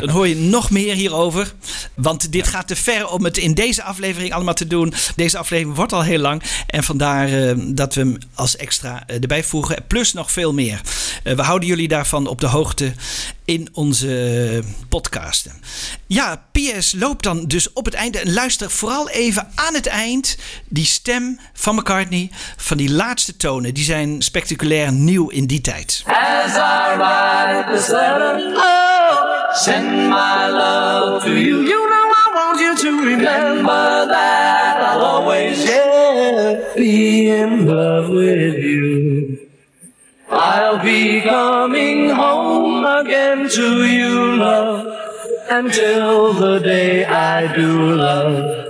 [0.00, 1.52] Dan hoor je nog meer hierover.
[1.94, 4.94] Want dit gaat te ver om het in deze aflevering allemaal te doen.
[5.16, 6.42] Deze aflevering wordt al heel lang.
[6.66, 9.84] En vandaar eh, dat we hem als extra eh, erbij voegen.
[9.86, 10.80] Plus nog veel meer.
[11.22, 12.92] Eh, we houden jullie daarvan op de hoogte
[13.44, 15.52] in onze podcasten.
[16.06, 18.18] Ja, PS loopt dan dus op het einde.
[18.18, 20.36] En luister vooral even aan het eind
[20.68, 22.30] die stem van McCartney.
[22.56, 23.74] Van die laatste tonen.
[23.74, 26.02] Die zijn spectaculair nieuw in die tijd.
[26.06, 26.56] As
[27.08, 31.60] I write this letter, oh, send my love to you.
[31.60, 38.58] You know I want you to remember that I'll always, yeah, be in love with
[38.58, 39.48] you.
[40.28, 44.86] I'll be coming home again to you, love,
[45.48, 48.66] until the day I do love.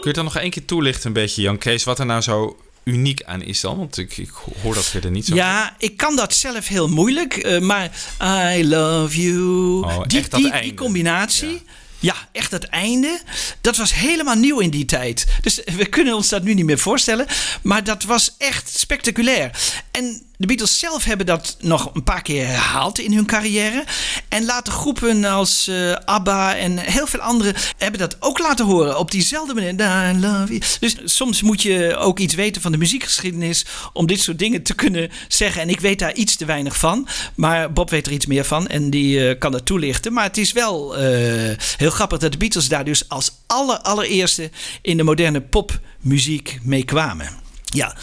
[0.00, 2.56] Kun je dan nog één keer toelichten, een beetje, Jan Kees, wat er nou zo
[2.84, 3.78] uniek aan is dan?
[3.78, 4.30] Want ik, ik
[4.62, 5.34] hoor dat verder niet zo.
[5.34, 7.36] Ja, ik kan dat zelf heel moeilijk.
[7.36, 7.90] eh, maar
[8.56, 9.84] I love you.
[9.84, 10.68] Oh, die, echt dat die, einde.
[10.68, 11.62] die combinatie.
[11.98, 12.14] Ja.
[12.32, 13.20] echt dat einde.
[13.60, 15.26] Dat was helemaal nieuw in die tijd.
[15.40, 17.26] Dus we kunnen ons dat nu niet meer voorstellen.
[17.62, 19.50] Maar dat was echt spectaculair.
[19.90, 23.84] En de Beatles zelf hebben dat nog een paar keer herhaald in hun carrière.
[24.28, 28.98] En laten groepen als eh, ABBA en heel veel anderen hebben dat ook laten horen
[28.98, 30.76] op diezelfde manier.
[30.80, 34.74] Dus soms moet je ook iets weten van de muziekgeschiedenis om dit soort dingen te
[34.74, 35.62] kunnen zeggen.
[35.62, 37.08] En ik weet daar iets te weinig van.
[37.34, 40.12] Maar Bob weet er iets meer van en die eh, kan het toelichten.
[40.12, 44.50] Maar het is wel eh, heel grappig dat de Beatles daar dus als aller, allereerste
[44.82, 47.41] in de moderne popmuziek mee kwamen.
[47.72, 47.96] Ja,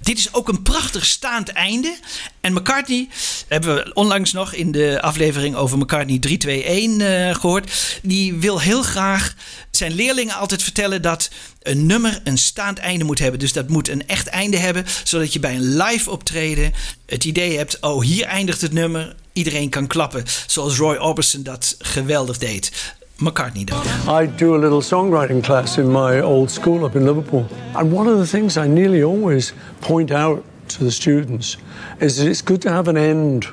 [0.00, 1.96] dit is ook een prachtig staand einde.
[2.40, 3.08] En McCartney,
[3.48, 7.98] hebben we onlangs nog in de aflevering over McCartney 321 uh, gehoord.
[8.02, 9.34] Die wil heel graag
[9.70, 11.30] zijn leerlingen altijd vertellen dat
[11.62, 13.40] een nummer een staand einde moet hebben.
[13.40, 16.72] Dus dat moet een echt einde hebben, zodat je bij een live optreden
[17.06, 19.14] het idee hebt: oh, hier eindigt het nummer.
[19.32, 22.94] Iedereen kan klappen, zoals Roy Orbison dat geweldig deed.
[23.18, 24.08] McCartney dan.
[24.08, 27.46] I do a little songwriting class in my old school up in Liverpool.
[27.76, 31.56] And one of the things I nearly always point out to the students
[32.00, 33.46] is that it's good to have an end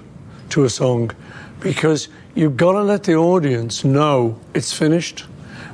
[0.49, 1.11] to a song
[1.59, 5.25] because you've got to let the audience know it's finished.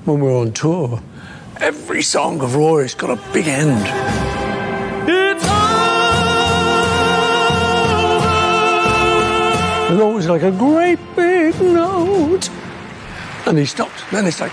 [0.04, 1.02] When we're on tour,
[1.62, 3.88] every song of Roy's got a big end.
[5.10, 5.44] It's
[9.88, 12.50] There's always like a great big note.
[13.48, 14.04] And he stops.
[14.12, 14.52] Then it's like,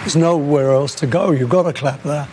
[0.00, 1.32] there's nowhere else to go.
[1.32, 2.28] You've got to clap that.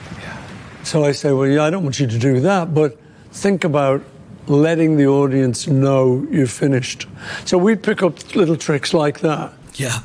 [0.84, 2.98] So I say, well, yeah, I don't want you to do that, but
[3.32, 4.02] think about
[4.48, 7.08] letting the audience know you've finished.
[7.46, 9.52] So we pick up little tricks like that.
[9.76, 10.04] Ja,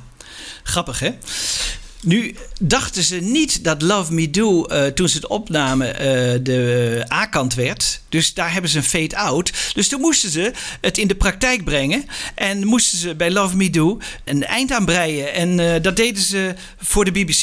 [0.65, 1.13] grappig hè?
[2.09, 5.99] Nu dachten ze niet dat Love Me Do, uh, toen ze het opnamen, uh,
[6.43, 8.01] de A-kant werd.
[8.09, 9.53] Dus daar hebben ze een fade-out.
[9.75, 12.05] Dus toen moesten ze het in de praktijk brengen.
[12.35, 15.35] En moesten ze bij Love Me Do een eind aan breien.
[15.35, 17.43] En uh, dat deden ze voor de BBC.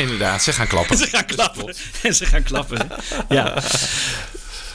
[0.00, 0.96] Inderdaad, ze gaan klappen.
[0.98, 1.74] ze gaan klappen.
[2.02, 2.88] En ze gaan klappen.
[3.28, 3.62] ja.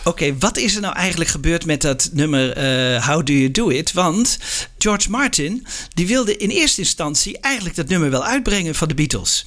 [0.05, 3.51] Oké, okay, wat is er nou eigenlijk gebeurd met dat nummer uh, How Do You
[3.51, 3.93] Do It?
[3.93, 4.37] Want
[4.85, 9.45] George Martin die wilde in eerste instantie eigenlijk dat nummer wel uitbrengen van de Beatles.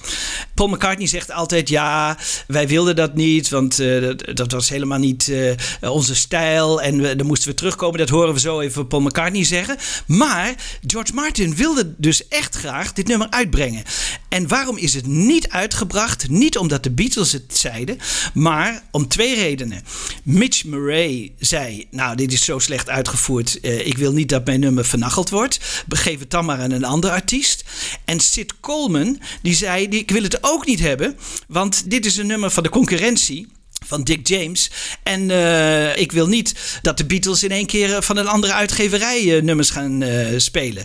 [0.54, 4.98] Paul McCartney zegt altijd ja, wij wilden dat niet, want uh, dat, dat, was helemaal
[4.98, 7.98] niet uh, onze stijl en we, dan moesten we terugkomen.
[7.98, 9.76] Dat horen we zo even Paul McCartney zeggen.
[10.06, 10.54] Maar
[10.86, 13.82] George Martin wilde dus echt graag dit nummer uitbrengen.
[14.28, 16.28] En waarom is het niet uitgebracht?
[16.28, 17.98] Niet omdat de Beatles het zeiden,
[18.34, 19.82] maar om twee redenen.
[20.22, 23.58] Mitch Murray zei: Nou, dit is zo slecht uitgevoerd.
[23.62, 25.84] Uh, ik wil niet dat mijn nummer vernacheld wordt.
[25.86, 27.64] Begeef het dan maar aan een ander artiest.
[28.04, 31.16] En Sid Coleman, die zei: Ik wil het ook niet hebben,
[31.48, 33.48] want dit is een nummer van de concurrentie
[33.86, 34.70] van Dick James.
[35.02, 39.24] En uh, ik wil niet dat de Beatles in één keer van een andere uitgeverij
[39.24, 40.04] uh, nummers gaan
[40.36, 40.84] spelen.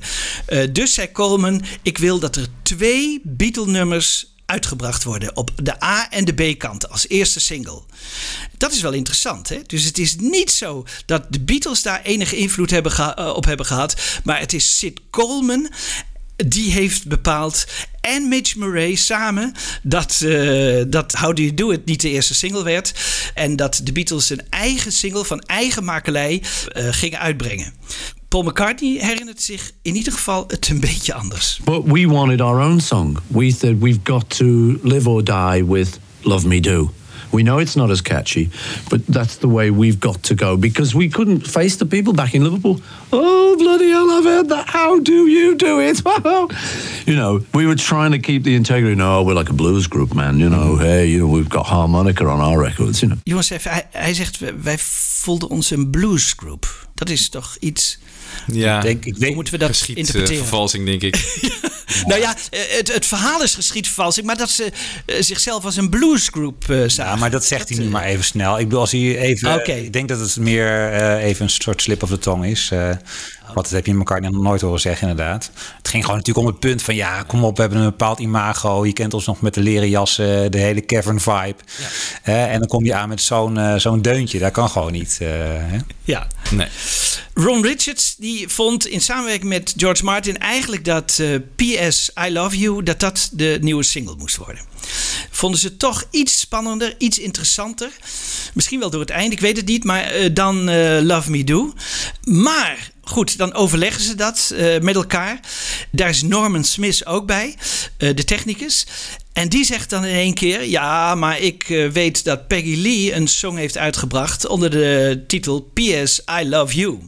[0.71, 6.25] dus zei Coleman: Ik wil dat er twee Beatle-nummers uitgebracht worden op de A- en
[6.25, 7.81] de B-kant als eerste single.
[8.57, 9.49] Dat is wel interessant.
[9.49, 9.59] Hè?
[9.67, 13.95] Dus het is niet zo dat de Beatles daar enige invloed hebben op hebben gehad,
[14.23, 15.69] maar het is Sid Coleman
[16.35, 17.65] die heeft bepaald
[18.01, 22.33] en Mitch Murray samen dat, uh, dat How Do You Do It niet de eerste
[22.33, 22.93] single werd.
[23.33, 26.43] En dat de Beatles een eigen single van eigen makelij
[26.77, 27.73] uh, gingen uitbrengen.
[28.33, 31.59] Paul McCartney herinnert zich in ieder geval het een beetje anders.
[31.63, 33.17] But we wanted our own song.
[33.27, 36.89] We said we've got to live or die with Love Me Do.
[37.29, 38.49] We know it's not as catchy,
[38.89, 42.33] but that's the way we've got to go because we couldn't face the people back
[42.33, 42.79] in Liverpool.
[43.09, 44.65] Oh, bloody hell, I've heard that.
[44.67, 46.01] How do you do it?
[47.05, 48.95] you know, we were trying to keep the integrity.
[48.95, 50.39] No, we're like a blues group, man.
[50.39, 53.19] You know, hey, you know, we've got harmonica on our records, you know.
[53.23, 53.49] Jongens,
[53.91, 56.87] hij zegt, wij voelden ons een blues group.
[56.95, 57.99] Dat is toch iets...
[58.47, 60.41] Ja, denk, ik weet, moeten we dat geschied, interpreteren?
[60.41, 61.15] Uh, vervalsing, denk ik.
[62.07, 64.71] nou ja, het, het, verhaal is geschiedvervalsing, maar dat ze
[65.05, 67.13] uh, zichzelf als een bluesgroep uh, zagen.
[67.13, 68.59] Ja, maar dat zegt dat, hij nu maar even snel.
[68.59, 69.53] Ik bedoel, als hij even.
[69.53, 69.79] Okay.
[69.79, 72.71] Ik denk dat het meer even een soort slip of the tong is.
[73.53, 75.51] Want dat heb je elkaar nog nooit horen zeggen, inderdaad.
[75.77, 76.95] Het ging gewoon natuurlijk om het punt van...
[76.95, 78.85] ja, kom op, we hebben een bepaald imago.
[78.85, 81.55] Je kent ons nog met de leren jassen, de hele cavern-vibe.
[82.23, 82.33] Ja.
[82.33, 84.39] Uh, en dan kom je aan met zo'n uh, zo'n deuntje.
[84.39, 85.17] Dat kan gewoon niet.
[85.21, 85.77] Uh, hè?
[86.03, 86.27] Ja.
[86.49, 86.67] Nee.
[87.33, 90.37] Ron Richards die vond in samenwerking met George Martin...
[90.37, 91.21] eigenlijk dat
[91.55, 92.11] P.S.
[92.27, 92.83] I Love You...
[92.83, 94.61] dat dat de nieuwe single moest worden.
[95.29, 97.89] Vonden ze toch iets spannender, iets interessanter.
[98.53, 99.83] Misschien wel door het einde, ik weet het niet.
[99.83, 100.63] Maar dan
[101.05, 101.73] Love Me Do.
[102.23, 105.39] Maar goed, dan overleggen ze dat eh, met elkaar.
[105.91, 107.55] Daar is Norman Smith ook bij,
[107.97, 108.85] eh, de technicus.
[109.33, 113.13] En die zegt dan in één keer: Ja, maar ik eh, weet dat Peggy Lee
[113.13, 116.99] een song heeft uitgebracht onder de titel PS I Love You.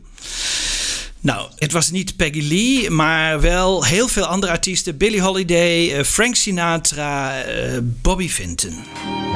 [1.19, 6.35] Nou, het was niet Peggy Lee, maar wel heel veel andere artiesten: Billie Holiday, Frank
[6.35, 7.43] Sinatra,
[8.01, 8.83] Bobby Vinton.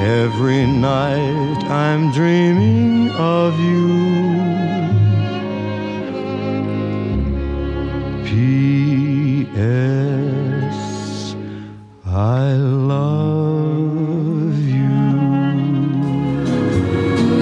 [0.00, 4.99] Every night I'm dreaming of you.
[8.30, 9.56] P.S.
[12.06, 12.54] I
[12.86, 15.00] love you.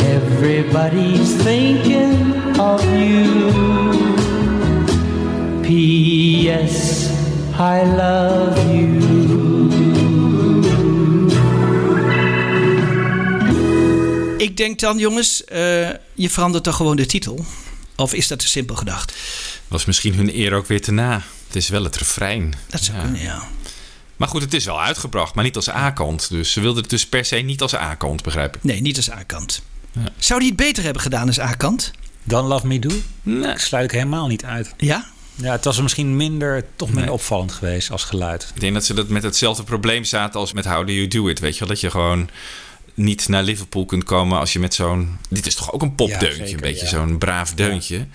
[0.01, 3.93] Everybody's thinking of you.
[5.63, 7.11] P.S.
[7.59, 8.97] I love you.
[14.39, 17.45] Ik denk dan, jongens, eh, je verandert toch gewoon de titel?
[17.97, 19.15] Of is dat te simpel gedacht?
[19.69, 21.23] Was misschien hun eer ook weer te na.
[21.47, 22.55] Het is wel het refrein.
[22.67, 23.43] Dat zou kunnen, ja.
[24.17, 26.29] Maar goed, het is wel uitgebracht, maar niet als A-kant.
[26.29, 28.65] Dus ze wilden het dus per se niet als A-kant, begrijp ik.
[28.65, 29.63] Nee, niet als A-kant.
[30.19, 31.91] Zou die het beter hebben gedaan als A-kant?
[32.25, 32.91] Dan Love Me Do?
[33.23, 33.51] Nee.
[33.51, 34.75] Ik sluit ik helemaal niet uit.
[34.77, 35.07] Ja?
[35.35, 38.51] Ja, het was misschien minder, toch minder opvallend geweest als geluid.
[38.55, 41.29] Ik denk dat ze dat met hetzelfde probleem zaten als met How Do You Do
[41.29, 41.39] It.
[41.39, 42.29] Weet je wel, dat je gewoon
[42.99, 45.17] niet naar Liverpool kunt komen als je met zo'n...
[45.29, 46.91] Dit is toch ook een popdeuntje, Ja, zeker, een beetje ja.
[46.91, 48.07] zo'n braaf deuntje.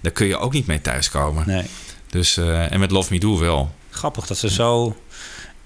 [0.00, 1.44] Daar kun je ook niet mee thuiskomen.
[1.46, 1.64] Nee.
[2.08, 3.74] Dus, eh, en met Love Me Do wel.
[3.90, 4.96] Grappig dat ze zo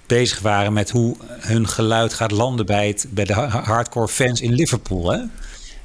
[0.07, 4.41] bezig waren met hoe hun geluid gaat landen bij, het, bij de ha- hardcore fans
[4.41, 5.11] in Liverpool.
[5.13, 5.19] Hè?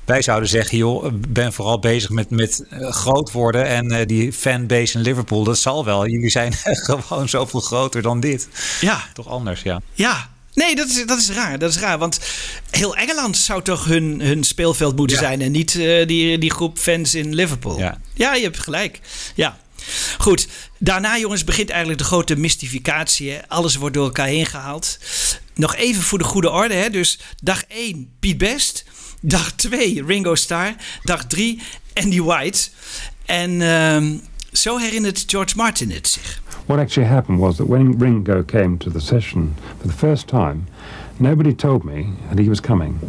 [0.05, 4.33] Wij zouden zeggen, joh, ben vooral bezig met, met eh, groot worden en eh, die
[4.33, 6.07] fanbase in Liverpool, dat zal wel.
[6.07, 6.53] Jullie zijn
[7.07, 8.47] gewoon zoveel groter dan dit.
[8.81, 9.03] Ja.
[9.13, 9.81] Toch anders, ja.
[9.93, 10.29] Ja.
[10.53, 11.59] Nee, dat is, dat is raar.
[11.59, 11.97] Dat is raar.
[11.97, 12.19] Want
[12.69, 15.41] heel Engeland zou toch hun, hun speelveld moeten zijn.
[15.41, 17.79] En niet eh, die, die groep fans in Liverpool.
[18.13, 18.33] Ja.
[18.33, 18.99] je hebt gelijk.
[19.35, 19.59] Ja.
[20.17, 20.47] Goed.
[20.77, 23.31] Daarna, jongens, begint eigenlijk de grote mystificatie.
[23.31, 23.47] Hè.
[23.47, 24.97] Alles wordt door elkaar heen gehaald.
[25.55, 26.73] Nog even voor de goede orde.
[26.73, 26.89] Hè.
[26.89, 28.83] Dus dag 1, Piet Best.
[29.21, 30.75] Dag 2, Ringo Starr.
[31.03, 31.61] Dag 3,
[31.93, 32.69] Andy White.
[33.25, 34.17] En ehm,
[34.51, 36.41] zo herinnert George Martin het zich.
[36.65, 40.63] What actually happened was that when Ringo came to the session for the first time,
[41.17, 42.99] nobody told me that he was coming.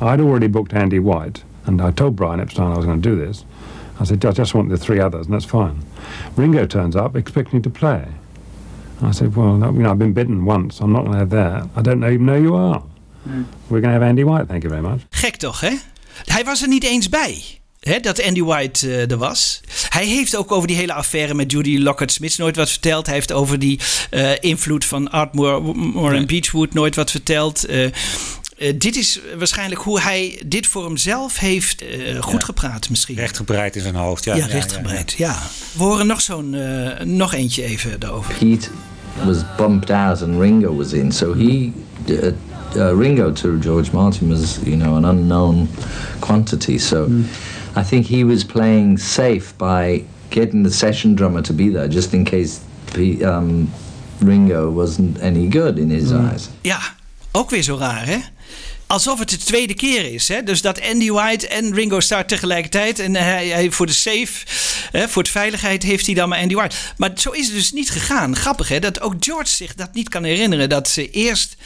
[0.00, 3.26] I'd already booked Andy White, and I told Brian Epstein I was going to do
[3.26, 3.44] this.
[4.00, 5.84] I said, I just want the three others, and that's fine.
[6.36, 8.04] Ringo turns up expecting to play.
[9.00, 10.80] I said, well, no, you know, I've been bitten once.
[10.80, 11.68] I'm not going to have that.
[11.76, 12.82] I don't know even know you are.
[13.68, 15.00] We're going to have Andy White, thank you very much.
[15.10, 15.76] Gek toch, hè?
[16.24, 17.61] Hij was er niet eens bij.
[17.82, 19.60] Hè, dat Andy White eh, er was.
[19.88, 23.06] Hij heeft ook over die hele affaire met Judy Lockhart-Smith nooit wat verteld.
[23.06, 23.80] Hij heeft over die
[24.10, 27.66] eh, invloed van Art Moore, Moore en Beechwood nooit wat verteld.
[28.62, 33.16] Eh, dit is waarschijnlijk hoe hij dit voor hemzelf heeft eh, goed gepraat misschien.
[33.16, 34.24] Rechtgebreid in zijn hoofd.
[34.24, 35.38] Ja, Ja, rechtgebreid, ja.
[35.72, 38.34] We horen nog zo'n, eh, nog eentje even daarover.
[38.34, 38.68] Pete
[39.24, 41.72] was bumped out and Ringo was in, so he,
[42.06, 42.24] uh,
[42.76, 45.68] uh, Ringo to George Martin was, you know, an unknown
[46.18, 46.78] quantity.
[46.78, 47.08] So
[47.76, 52.12] I think he was playing safe by getting the session drummer to be there, just
[52.12, 52.58] in case
[52.92, 53.70] P- um,
[54.18, 56.48] Ringo wasn't any good in his eyes.
[56.60, 56.80] Ja,
[57.32, 58.18] ook weer zo raar, hè?
[58.86, 60.28] Alsof het de tweede keer is.
[60.28, 60.42] Hè?
[60.42, 62.98] Dus dat Andy White en Ringo Starr tegelijkertijd.
[62.98, 64.46] En hij, hij voor de safe,
[64.90, 66.76] hè, voor de veiligheid, heeft hij dan maar Andy White.
[66.96, 68.36] Maar zo is het dus niet gegaan.
[68.36, 70.68] Grappig hè, dat ook George zich dat niet kan herinneren.
[70.68, 71.56] Dat ze eerst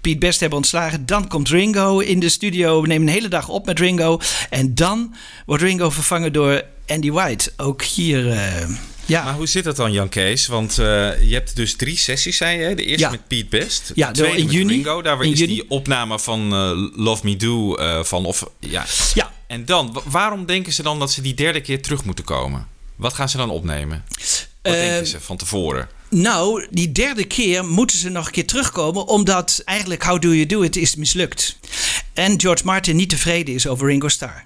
[0.00, 1.06] Piet Best hebben ontslagen.
[1.06, 2.80] Dan komt Ringo in de studio.
[2.80, 4.20] We nemen een hele dag op met Ringo.
[4.50, 5.14] En dan
[5.46, 7.52] wordt Ringo vervangen door Andy White.
[7.56, 8.30] Ook hier...
[8.30, 8.68] eh,
[9.06, 9.24] ja.
[9.24, 10.46] Maar hoe zit dat dan, Jan Kees?
[10.46, 10.84] Want eh,
[11.28, 12.74] je hebt dus drie sessies, zei je.
[12.74, 13.10] De eerste Ja.
[13.10, 13.92] met Pete Best.
[13.94, 14.72] Ja, de tweede in met juni.
[14.72, 15.02] Ringo.
[15.02, 15.52] Daar In is juni.
[15.54, 16.70] die opname van eh,
[17.04, 18.24] Love Me Do van.
[18.26, 18.84] Of, ja.
[19.14, 19.32] ja.
[19.46, 22.66] En dan, wa- waarom denken ze dan dat ze die derde keer terug moeten komen?
[22.96, 24.04] Wat gaan ze dan opnemen?
[24.62, 25.88] Wat denken ze van tevoren?
[26.10, 30.46] Nou, die derde keer moeten ze nog een keer terugkomen, omdat eigenlijk How Do You
[30.46, 31.58] Do It is mislukt.
[32.12, 34.44] En George Martin niet tevreden is over Ringo Starr.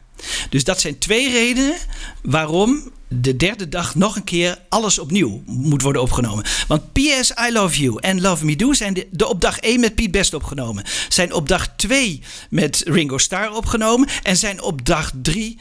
[0.50, 1.76] Dus dat zijn twee redenen
[2.22, 6.44] waarom de derde dag nog een keer alles opnieuw moet worden opgenomen.
[6.68, 9.94] Want PS I Love You en Love Me Do zijn de, op dag 1 met
[9.94, 10.84] Pete Best opgenomen.
[11.08, 14.08] Zijn op dag 2 met Ringo Starr opgenomen.
[14.22, 15.58] En zijn op dag 3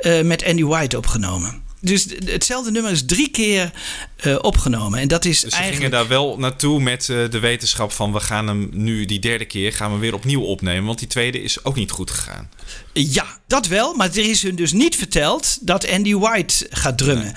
[0.00, 1.62] eh, met Andy White opgenomen.
[1.80, 3.72] Dus hetzelfde nummer is drie keer
[4.16, 4.98] eh, opgenomen.
[4.98, 5.92] En dat is Dus ze eigenlijk...
[5.92, 8.12] gingen daar wel naartoe met eh, de wetenschap van...
[8.12, 10.84] we gaan hem nu die derde keer gaan we weer opnieuw opnemen.
[10.84, 12.50] Want die tweede is ook niet goed gegaan.
[12.92, 13.94] Ja, dat wel.
[13.94, 17.34] Maar er is hun dus niet verteld dat Andy White gaat drummen.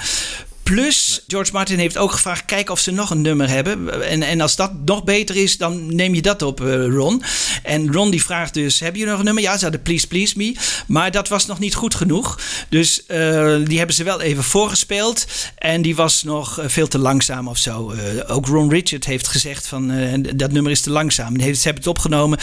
[0.63, 4.03] Plus, George Martin heeft ook gevraagd: kijk of ze nog een nummer hebben.
[4.09, 7.23] En, en als dat nog beter is, dan neem je dat op, eh, Ron.
[7.63, 9.43] En Ron die vraagt dus: hebben jullie nog een nummer?
[9.43, 10.55] Ja, ze hadden Please Please Me.
[10.87, 12.39] Maar dat was nog niet goed genoeg.
[12.69, 15.25] Dus eh, die hebben ze wel even voorgespeeld.
[15.57, 17.93] En die was nog eh, veel te langzaam of zo.
[18.27, 19.87] Ook Ron Richard heeft gezegd: van
[20.35, 21.39] dat nummer is te langzaam.
[21.39, 22.39] Ze hebben het opgenomen.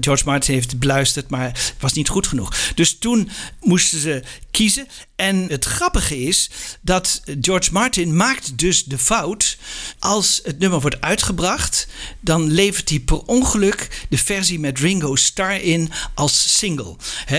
[0.00, 2.54] George Martin heeft beluisterd, maar het was niet goed genoeg.
[2.74, 3.30] Dus toen
[3.60, 4.86] moesten ze kiezen.
[5.16, 6.50] En het grappige is
[6.80, 9.58] dat George Martin maakt dus de fout.
[9.98, 11.88] Als het nummer wordt uitgebracht,
[12.20, 16.96] dan levert hij per ongeluk de versie met Ringo Starr in als single.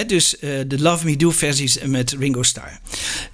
[0.07, 2.79] Dus eh, de Love Me Do versies met Ringo Starr.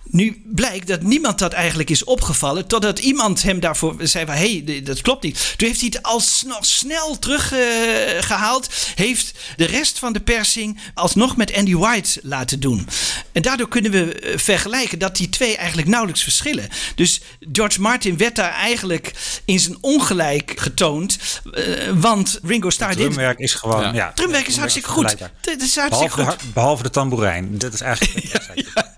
[0.09, 4.61] Nu blijkt dat niemand dat eigenlijk is opgevallen, totdat iemand hem daarvoor zei van, hé,
[4.65, 5.53] hey, dat klopt niet.
[5.57, 11.53] Toen heeft hij het alsnog snel teruggehaald, heeft de rest van de persing alsnog met
[11.53, 12.87] Andy White laten doen.
[13.31, 16.69] En daardoor kunnen we eh, vergelijken dat die twee eigenlijk nauwelijks verschillen.
[16.95, 17.21] Dus
[17.51, 19.11] George Martin werd daar eigenlijk
[19.45, 21.17] in zijn ongelijk getoond,
[21.53, 21.63] eh,
[21.95, 22.89] want Ringo Starr...
[22.89, 23.93] Het dit- drumwerk is gewoon...
[23.93, 24.11] Ja.
[24.13, 25.15] Drumwerk is hartstikke goed.
[25.41, 26.41] Dat is hartstikke Behalve de, goed.
[26.41, 27.57] har- behalve de tamboerijn.
[27.57, 28.43] Dat is eigenlijk...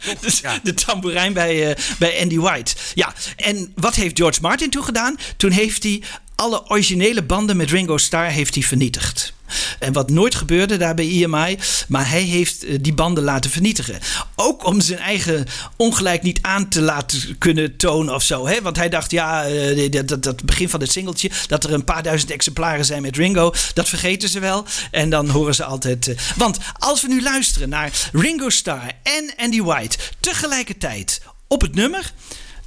[0.21, 2.75] Dus de tamboerijn bij, eh, bij Andy White.
[2.93, 5.17] Ja, en wat heeft George Martin toen gedaan?
[5.37, 6.01] Toen heeft hij
[6.35, 9.33] alle originele banden met Ringo Starr heeft hij vernietigd.
[9.79, 11.57] En wat nooit gebeurde daar bij EMI,
[11.87, 13.99] maar hij heeft eh, die banden laten vernietigen.
[14.35, 15.45] Ook om zijn eigen
[15.75, 18.47] ongelijk niet aan te laten kunnen tonen of zo.
[18.47, 18.61] Hè?
[18.61, 21.83] Want hij dacht, ja, eh, dat, dat, dat begin van het singeltje, dat er een
[21.83, 24.65] paar duizend exemplaren zijn met Ringo, dat vergeten ze wel.
[24.91, 26.07] En dan horen ze altijd.
[26.07, 31.75] eh, want als we nu luisteren naar Ringo Starr en Andy White tegelijkertijd op het
[31.75, 32.13] nummer.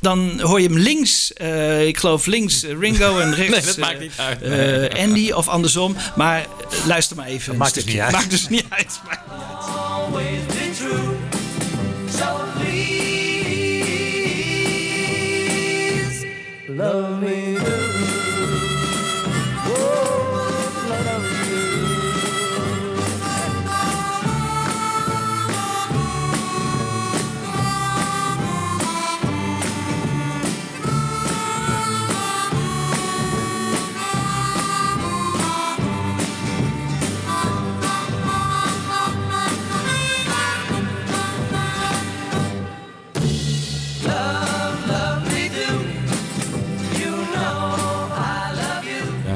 [0.01, 3.75] Dan hoor je hem links, eh, ik geloof links eh, Ringo en rechts Nee, dat
[3.75, 4.43] eh, maakt niet uit.
[4.93, 5.97] eh, Andy of andersom.
[6.17, 6.47] Maar
[6.87, 7.53] luister maar even.
[7.53, 7.99] een maakt dus stukje.
[8.01, 8.13] niet uit.
[8.13, 9.01] Maakt dus niet uit.
[9.09, 10.49] Maakt niet
[16.67, 17.80] love me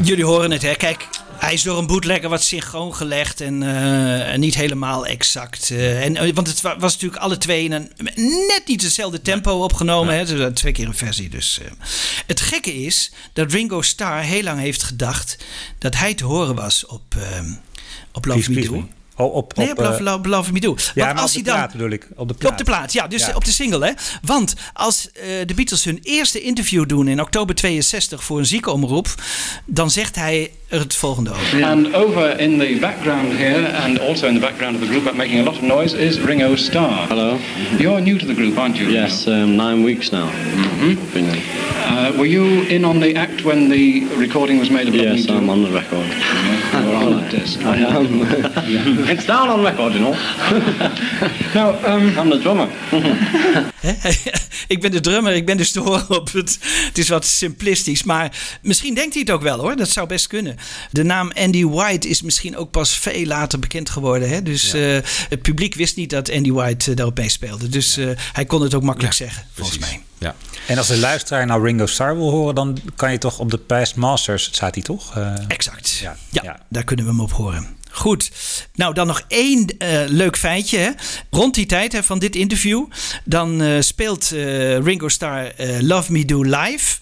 [0.05, 0.75] Jullie horen het, hè?
[0.75, 5.71] Kijk, hij is door een bootlegger wat synchroon gelegd en, eh, en niet helemaal exact.
[5.71, 7.91] eh, en, eh, want het wa- was natuurlijk alle twee in een
[8.49, 10.13] net niet hetzelfde tempo opgenomen.
[10.15, 10.19] Hè?
[10.21, 11.29] Het was twee keer een versie.
[11.29, 11.61] Dus.
[12.27, 15.39] Het gekke is dat Ringo Starr heel lang heeft gedacht
[15.79, 17.15] dat hij te horen was op,
[18.13, 18.89] op Love Me Do.
[19.17, 20.69] Oh, op, Nee, op, Love, eh, Love, Love Me Do.
[20.69, 22.09] Want Ja, maar als op de hij dan, plaat bedoel ik.
[22.17, 22.53] Op de plaat.
[22.53, 23.33] op de plaat, ja, dus Ja.
[23.35, 23.93] op de single, hè?
[24.23, 29.15] Want als eh, de Beatles hun eerste interview doen in oktober 62 voor een ziekenomroep,
[29.67, 31.65] dan zegt hij er het volgende over.
[31.65, 35.15] And over in the background here, and also in the background of the group, but
[35.15, 37.09] making a lot of noise, is Ringo Starr.
[37.09, 37.37] Hello.
[37.79, 38.91] You're new to the group, aren't you?
[38.91, 40.29] Yes, um, nine weeks now.
[40.29, 45.29] hmm Uh, were you in on the act when the recording was made of Yes?
[45.29, 46.07] I'm on the record.
[46.73, 47.61] You're on the disc.
[47.61, 48.21] I am.
[49.09, 50.13] it's down on record, you know.
[51.55, 52.69] now, um, I'm the drummer.
[54.67, 56.59] Ik ben de drummer, ik ben dus te horen op het.
[56.61, 59.77] Het is wat simplistisch, maar misschien denkt hij het ook wel hoor.
[59.77, 60.57] Dat zou best kunnen.
[60.91, 64.29] De naam Andy White is misschien ook pas veel later bekend geworden.
[64.29, 64.43] Hè?
[64.43, 64.99] Dus eh,
[65.29, 67.69] het publiek wist niet dat Andy White eh, daarop meespeelde.
[67.69, 70.01] Dus eh, hij kon het ook makkelijk zeggen, volgens mij.
[70.25, 70.35] Ja.
[70.67, 73.59] En als de luisteraar nou Ringo Starr wil horen, dan kan je toch op de
[73.59, 75.17] Past Masters, staat hij toch?
[75.17, 75.99] Eh, Exact.
[75.99, 76.17] Ja.
[76.31, 77.77] Ja, daar kunnen we hem op horen.
[77.91, 78.31] Goed.
[78.75, 80.79] Nou, dan nog één eh, leuk feitje.
[80.79, 80.91] Hè.
[81.31, 82.85] Rond die tijd hè, van dit interview,
[83.25, 84.29] dan eh, speelt
[84.85, 86.99] Ringo Starr Love Me Do live.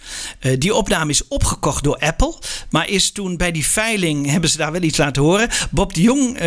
[0.59, 2.35] Die opname is opgekocht door Apple,
[2.71, 5.49] maar is toen bij die veiling hebben ze daar wel iets laten horen.
[5.71, 6.39] Bob de Jong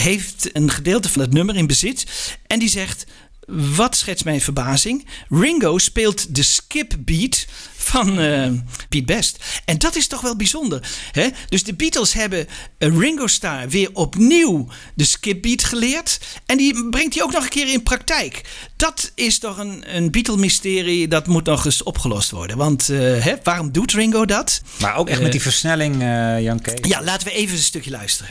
[0.00, 2.06] heeft een gedeelte van het nummer in bezit
[2.46, 3.06] en die zegt.
[3.46, 5.06] Wat schetst mijn verbazing?
[5.28, 7.46] Ringo speelt de skip beat
[7.76, 8.50] van eh
[8.88, 9.44] Pete Best.
[9.64, 10.88] En dat is toch wel bijzonder.
[11.12, 11.28] Hè?
[11.48, 12.46] Dus de Beatles hebben
[12.78, 16.18] eh, Ringo Starr weer opnieuw de skip beat geleerd.
[16.46, 18.40] En die brengt hij ook nog een keer in praktijk.
[18.76, 21.08] Dat is toch een, een Beatle-mysterie.
[21.08, 22.56] Dat moet nog eens opgelost worden.
[22.56, 24.60] Want eh, hè, waarom doet Ringo dat?
[24.80, 26.78] Maar ook echt met die versnelling, eh Jan Kees.
[26.82, 28.30] Ja, laten we even een stukje luisteren.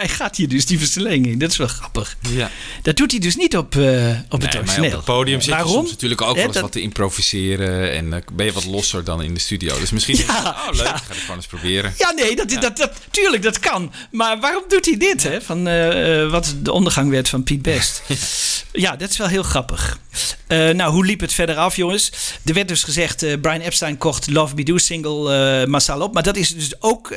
[0.00, 1.40] hij gaat hier dus die verlenging.
[1.40, 2.16] Dat is wel grappig.
[2.30, 2.50] Ja.
[2.82, 4.00] Dat doet hij dus niet op, eh, op het
[4.40, 4.90] Nee, maar origineel.
[4.90, 5.72] op het podium zit Waarom?
[5.72, 7.92] soms natuurlijk ook wel eens dat- wat te improviseren.
[7.92, 9.78] En eh, ben je wat losser dan in de studio.
[9.78, 11.94] Dus misschien je, oh leuk, ga ik gewoon eens proberen.
[11.98, 13.92] Ja, nee, dat, dat, dat, tuurlijk, dat kan.
[14.10, 15.22] Maar waarom doet hij dit?
[15.22, 15.40] Hè?
[15.40, 18.02] Van, eh, wat de ondergang werd van Piet Best.
[18.72, 19.98] Ja, dat is wel heel grappig.
[20.48, 22.10] Nou, hoe liep het verder af, jongens?
[22.44, 26.14] Er werd dus gezegd, Brian Epstein kocht Love Me Do single massaal op.
[26.14, 27.14] Maar dat is dus ook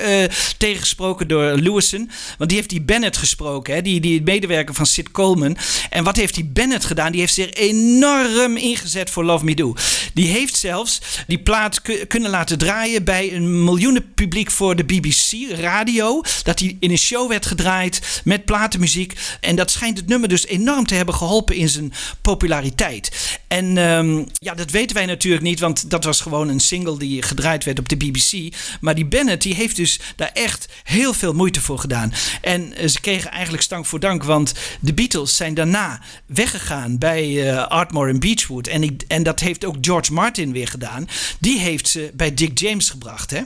[0.58, 2.12] tegengesproken door Lewison.
[2.38, 3.82] Want die heeft die Bennett gesproken, hè?
[3.82, 5.58] Die, die medewerker van Sid Coleman.
[5.90, 7.12] En wat heeft die Bennett gedaan?
[7.12, 9.76] Die heeft zich enorm ingezet voor Love Me Do.
[10.14, 14.84] Die heeft zelfs die plaat ku- kunnen laten draaien bij een miljoenen publiek voor de
[14.84, 16.22] BBC radio.
[16.44, 19.14] Dat die in een show werd gedraaid met platenmuziek.
[19.42, 23.40] En dat schijnt het nummer dus enorm te hebben geholpen in zijn populariteit.
[23.48, 27.22] En ehm, ja, dat weten wij natuurlijk niet, want dat was gewoon een single die
[27.22, 28.56] gedraaid werd op de BBC.
[28.82, 32.14] Maar die Bennett die heeft dus daar echt heel veel moeite voor gedaan.
[32.42, 37.52] En eh, ze kregen eigenlijk stank voor dank, want de Beatles zijn daarna weggegaan bij
[37.52, 38.68] eh, Ardmore en Beechwood.
[38.68, 41.08] En, ik, en dat heeft ook George Martin weer gedaan.
[41.40, 43.32] Die heeft ze bij Dick James gebracht.
[43.32, 43.42] Hè?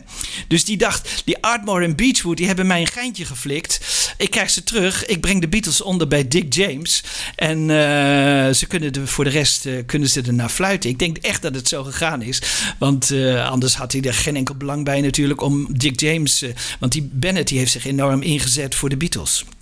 [0.47, 3.79] Dus die dacht, die Ardmore en Beechwood, die hebben mij een geintje geflikt.
[4.17, 5.05] Ik krijg ze terug.
[5.05, 7.03] Ik breng de Beatles onder bij Dick James.
[7.35, 10.89] En eh, ze kunnen er voor de rest kunnen ze er naar fluiten.
[10.89, 12.41] Ik denk echt dat het zo gegaan is.
[12.77, 13.11] Want
[13.49, 16.43] anders had hij er geen enkel belang bij natuurlijk om Dick James.
[16.79, 19.06] want die Bennett die heeft zich enorm ingezet voor de Beatles.
[19.07, 19.56] Beatles.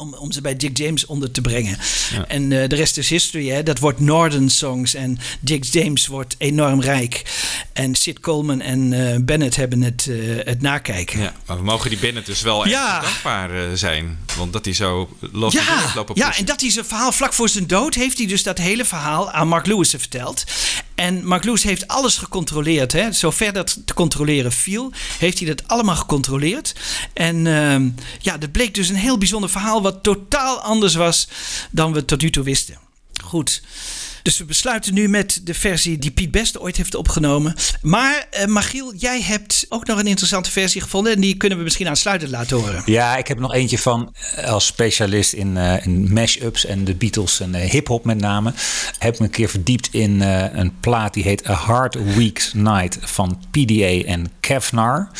[0.00, 1.78] Om, om ze bij Dick James onder te brengen.
[2.12, 2.24] Ja.
[2.26, 3.48] En eh, de rest is history.
[3.48, 3.62] Hè?
[3.62, 4.94] Dat wordt Northern Songs.
[4.94, 7.22] En Dick James wordt enorm rijk.
[7.72, 11.20] En Sid Coleman en eh, Bennett hebben het, eh, het nakijken.
[11.20, 14.18] Ja, maar we mogen die Bennett dus wel echt dankbaar zijn.
[14.36, 17.48] Want dat hij zo heeft Ja, lopen ja, en dat hij zijn verhaal vlak voor
[17.48, 20.44] zijn dood heeft hij dus dat hele verhaal aan Mark Lewis verteld.
[21.00, 22.92] En Mark Lewis heeft alles gecontroleerd.
[22.92, 23.12] Hè.
[23.12, 26.74] Zover dat te controleren viel, heeft hij dat allemaal gecontroleerd.
[27.12, 31.28] En ehm, ja, dat bleek dus een heel bijzonder verhaal wat totaal anders was
[31.70, 32.78] dan we tot nu toe wisten.
[33.24, 33.62] Goed.
[34.22, 37.54] Dus we besluiten nu met de versie die Piet Best ooit heeft opgenomen.
[37.82, 41.12] Maar eh, Magiel, jij hebt ook nog een interessante versie gevonden.
[41.12, 42.82] En die kunnen we misschien aansluitend laten horen.
[42.86, 47.40] Ja, ik heb nog eentje van eh, als specialist in, in mash-ups en de Beatles
[47.40, 48.52] en hip-hop met name.
[48.98, 52.98] Heb ik me een keer verdiept in een plaat die heet A Hard Week's Night
[53.00, 55.10] van PDA en Kevnar.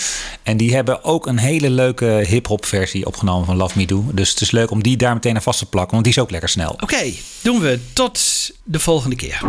[0.42, 4.04] En die hebben ook een hele leuke hip-hop versie opgenomen van Love Me Do.
[4.12, 6.18] Dus het is leuk om die daar meteen aan vast te plakken, want die is
[6.20, 6.70] ook lekker snel.
[6.80, 7.12] Oké,
[7.42, 7.80] doen we.
[7.92, 9.40] Tot de volgende keer.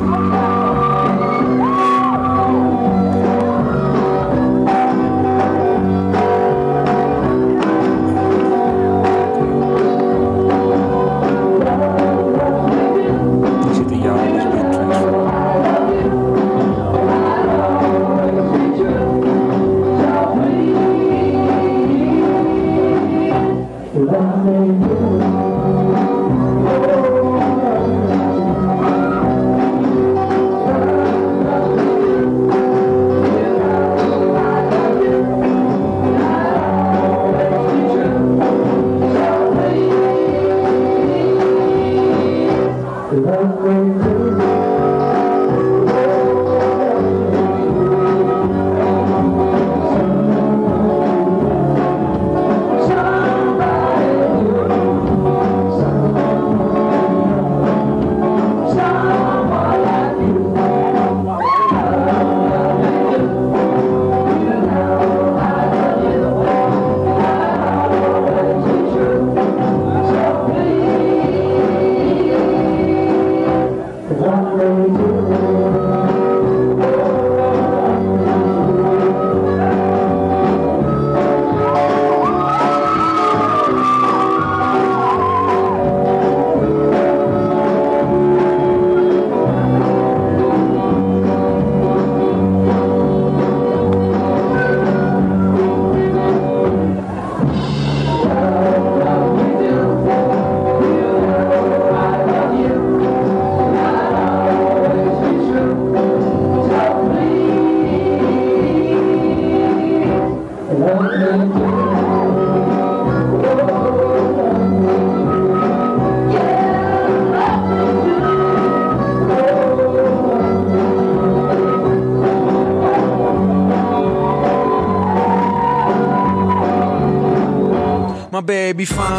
[128.74, 129.11] Baby fine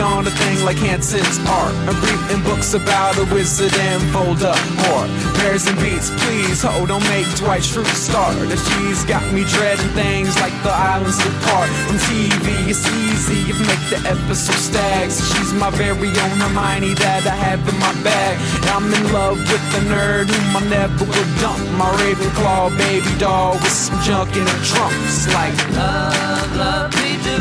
[0.00, 1.74] on to things like Hanson's art.
[1.88, 5.08] I'm reading books about a wizard and fold up Voldemort.
[5.38, 8.36] Pairs and beats, please, ho, don't make Dwight Schrute start.
[8.50, 11.70] If she's got me dreading things like the islands depart.
[11.86, 15.20] From TV, it's easy if make the episode stags.
[15.32, 18.38] She's my very own Hermione that I have in my bag.
[18.74, 21.58] I'm in love with the nerd whom I never would dump.
[21.76, 25.26] My Ravenclaw baby doll with some junk in her trunks.
[25.34, 27.38] Like Love, love me do.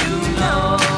[0.00, 0.93] You know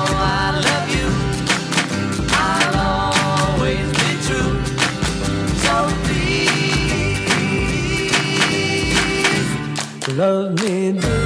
[10.17, 11.26] love me do.